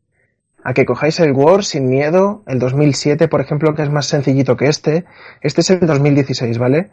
[0.63, 4.57] a que cojáis el Word sin miedo, el 2007, por ejemplo, que es más sencillito
[4.57, 5.05] que este.
[5.41, 6.91] Este es el 2016, ¿vale?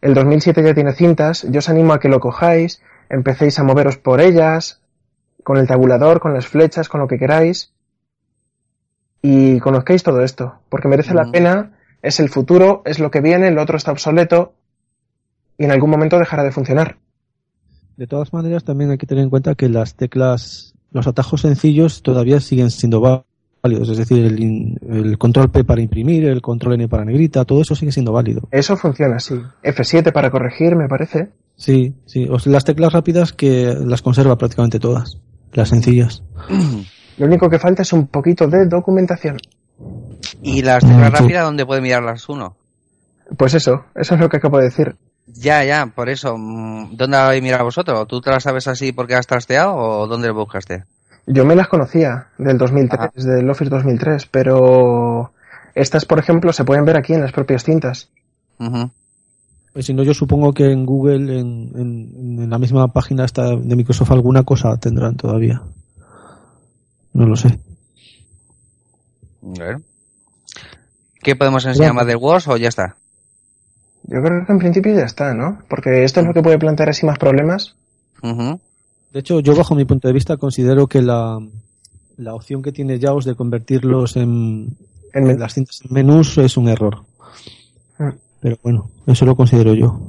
[0.00, 3.96] El 2007 ya tiene cintas, yo os animo a que lo cojáis, empecéis a moveros
[3.96, 4.80] por ellas,
[5.42, 7.73] con el tabulador, con las flechas, con lo que queráis,
[9.26, 11.30] y conozcáis todo esto, porque merece la Mm.
[11.30, 11.72] pena,
[12.02, 14.52] es el futuro, es lo que viene, el otro está obsoleto,
[15.56, 16.98] y en algún momento dejará de funcionar.
[17.96, 22.02] De todas maneras, también hay que tener en cuenta que las teclas, los atajos sencillos
[22.02, 23.88] todavía siguen siendo válidos.
[23.88, 27.62] Es decir, el, in- el control P para imprimir, el control N para negrita, todo
[27.62, 28.46] eso sigue siendo válido.
[28.50, 29.36] Eso funciona así.
[29.62, 31.30] F7 para corregir, me parece.
[31.56, 32.26] Sí, sí.
[32.28, 35.16] O sea, las teclas rápidas que las conserva prácticamente todas.
[35.52, 36.22] Las sencillas.
[37.18, 39.38] Lo único que falta es un poquito de documentación.
[40.42, 42.56] ¿Y las teclas rápidas dónde puede mirarlas uno?
[43.36, 44.96] Pues eso, eso es lo que acabo de decir.
[45.26, 46.36] Ya, ya, por eso.
[46.36, 48.06] mm, ¿Dónde la habéis mirado vosotros?
[48.08, 50.84] ¿Tú te las sabes así porque has trasteado o dónde lo buscaste?
[51.26, 53.10] Yo me las conocía del 2003, Ajá.
[53.34, 55.32] del Office 2003, pero
[55.74, 58.10] estas, por ejemplo, se pueden ver aquí en las propias cintas.
[59.72, 63.56] Pues si no, yo supongo que en Google, en, en- en la misma página esta
[63.56, 65.62] de Microsoft, alguna cosa tendrán todavía.
[67.14, 67.58] No lo sé.
[69.40, 69.82] Bueno.
[71.22, 72.96] ¿Qué podemos enseñar más del Word o ya está?
[74.02, 75.60] Yo creo que en principio ya está, ¿no?
[75.68, 77.74] Porque esto es lo que puede plantear así más problemas.
[78.22, 81.38] De hecho, yo bajo mi punto de vista considero que la,
[82.16, 84.76] la opción que tiene JAWS de convertirlos en,
[85.12, 87.04] En las cintas en menús es un error.
[87.98, 88.10] Mm.
[88.40, 90.00] Pero bueno, eso lo considero yo.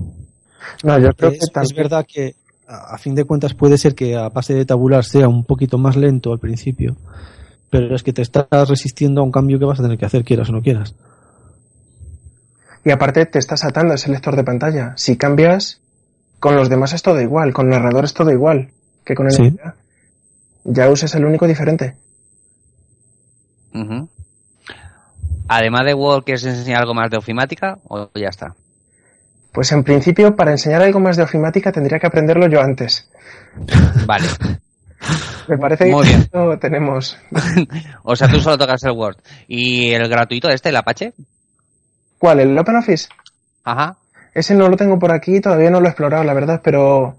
[0.84, 2.36] No, yo creo que es, verdad que
[2.68, 5.96] a, fin de cuentas puede ser que a base de tabular sea un poquito más
[5.96, 6.98] lento al principio,
[7.70, 10.24] pero es que te estás resistiendo a un cambio que vas a tener que hacer,
[10.24, 10.96] quieras o no quieras.
[12.84, 14.94] Y aparte te estás atando a ese lector de pantalla.
[14.96, 15.82] Si cambias,
[16.40, 18.70] con los demás es todo igual, con narrador es todo igual
[19.04, 19.56] que con el Sí.
[20.66, 21.96] JAWS es el único diferente.
[25.48, 28.56] Además de Word, ¿quieres enseñar algo más de ofimática o ya está?
[29.56, 33.10] Pues en principio, para enseñar algo más de ofimática tendría que aprenderlo yo antes.
[34.06, 34.28] Vale.
[35.48, 37.18] Me parece Muy que esto tenemos.
[38.04, 39.18] O sea, tú solo tocas el Word.
[39.48, 41.14] ¿Y el gratuito este, el Apache?
[42.18, 42.40] ¿Cuál?
[42.42, 43.08] ¿El OpenOffice?
[43.64, 43.98] Ajá.
[44.34, 47.16] Ese no lo tengo por aquí, todavía no lo he explorado, la verdad, pero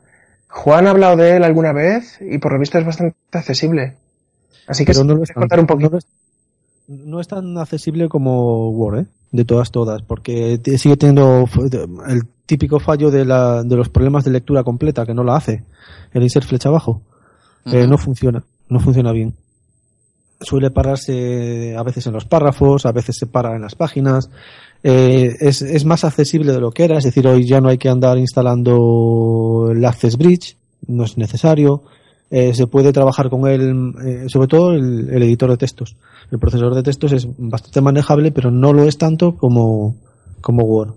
[0.48, 3.96] Juan ha hablado de él alguna vez y por lo visto es bastante accesible.
[4.66, 5.90] Así que Pero si no lo es tan- contar un poquito.
[5.92, 6.06] no es-
[6.88, 9.06] no es tan accesible como Word, ¿eh?
[9.32, 11.46] De todas todas, porque sigue teniendo
[12.08, 15.64] el típico fallo de, la, de los problemas de lectura completa, que no la hace,
[16.12, 17.02] el insert flecha abajo.
[17.66, 19.34] Eh, no funciona, no funciona bien.
[20.40, 24.30] Suele pararse a veces en los párrafos, a veces se para en las páginas.
[24.84, 27.78] Eh, es, es más accesible de lo que era, es decir, hoy ya no hay
[27.78, 31.82] que andar instalando el Access Bridge, no es necesario.
[32.30, 35.96] Eh, se puede trabajar con él, eh, sobre todo el, el editor de textos.
[36.30, 39.94] El procesador de textos es bastante manejable, pero no lo es tanto como,
[40.40, 40.94] como Word.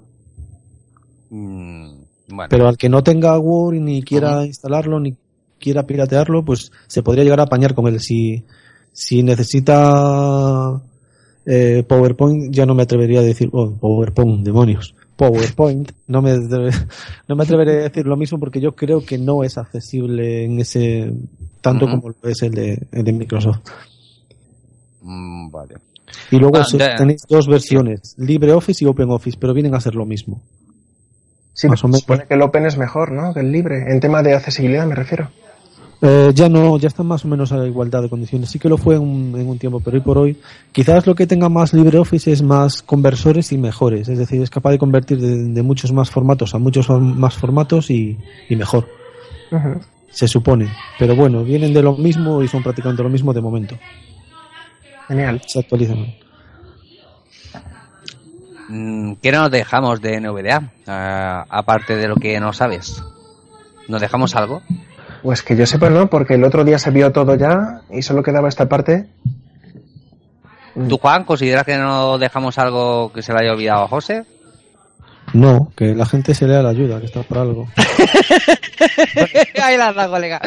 [1.30, 1.90] Mm,
[2.30, 2.50] bueno.
[2.50, 5.16] Pero al que no tenga Word y ni quiera instalarlo, ni
[5.60, 8.00] quiera piratearlo, pues se podría llegar a apañar con él.
[8.00, 8.44] Si,
[8.92, 10.82] si necesita
[11.46, 14.96] eh, PowerPoint, ya no me atrevería a decir, oh, PowerPoint, demonios.
[15.20, 15.92] PowerPoint.
[16.08, 16.34] No me,
[17.28, 20.60] no me atreveré a decir lo mismo porque yo creo que no es accesible en
[20.62, 21.12] ese
[21.62, 23.60] tanto como lo es el de, el de Microsoft.
[25.02, 25.76] Mm, vale.
[26.32, 30.42] Y luego Ah, tenéis dos versiones, LibreOffice y OpenOffice, pero vienen a ser lo mismo.
[31.54, 32.00] Sí, Más o se menos.
[32.02, 33.34] supone que el Open es mejor, ¿no?
[33.34, 33.92] Que el libre.
[33.92, 35.30] En tema de accesibilidad me refiero.
[36.02, 38.50] Eh, ya no, ya están más o menos a la igualdad de condiciones.
[38.50, 40.38] Sí que lo fue en un, en un tiempo, pero hoy por hoy,
[40.72, 44.08] quizás lo que tenga más LibreOffice es más conversores y mejores.
[44.08, 47.90] Es decir, es capaz de convertir de, de muchos más formatos a muchos más formatos
[47.90, 48.18] y,
[48.48, 48.88] y mejor.
[50.10, 50.70] Se supone.
[50.98, 53.78] Pero bueno, vienen de lo mismo y son prácticamente lo mismo de momento.
[55.08, 55.42] Genial.
[55.46, 56.14] Se actualizan.
[58.70, 60.72] Mm, ¿Qué nos dejamos de NVDA?
[60.88, 63.04] Ah, aparte de lo que no sabes.
[63.88, 64.62] ¿Nos dejamos algo?
[65.24, 66.10] Pues que yo sepa, ¿no?
[66.10, 69.08] Porque el otro día se vio todo ya y solo quedaba esta parte.
[70.88, 74.24] ¿Tú, Juan, consideras que no dejamos algo que se le haya olvidado a José?
[75.34, 77.68] No, que la gente se lea la ayuda, que está por algo.
[79.64, 80.42] Ahí la colega.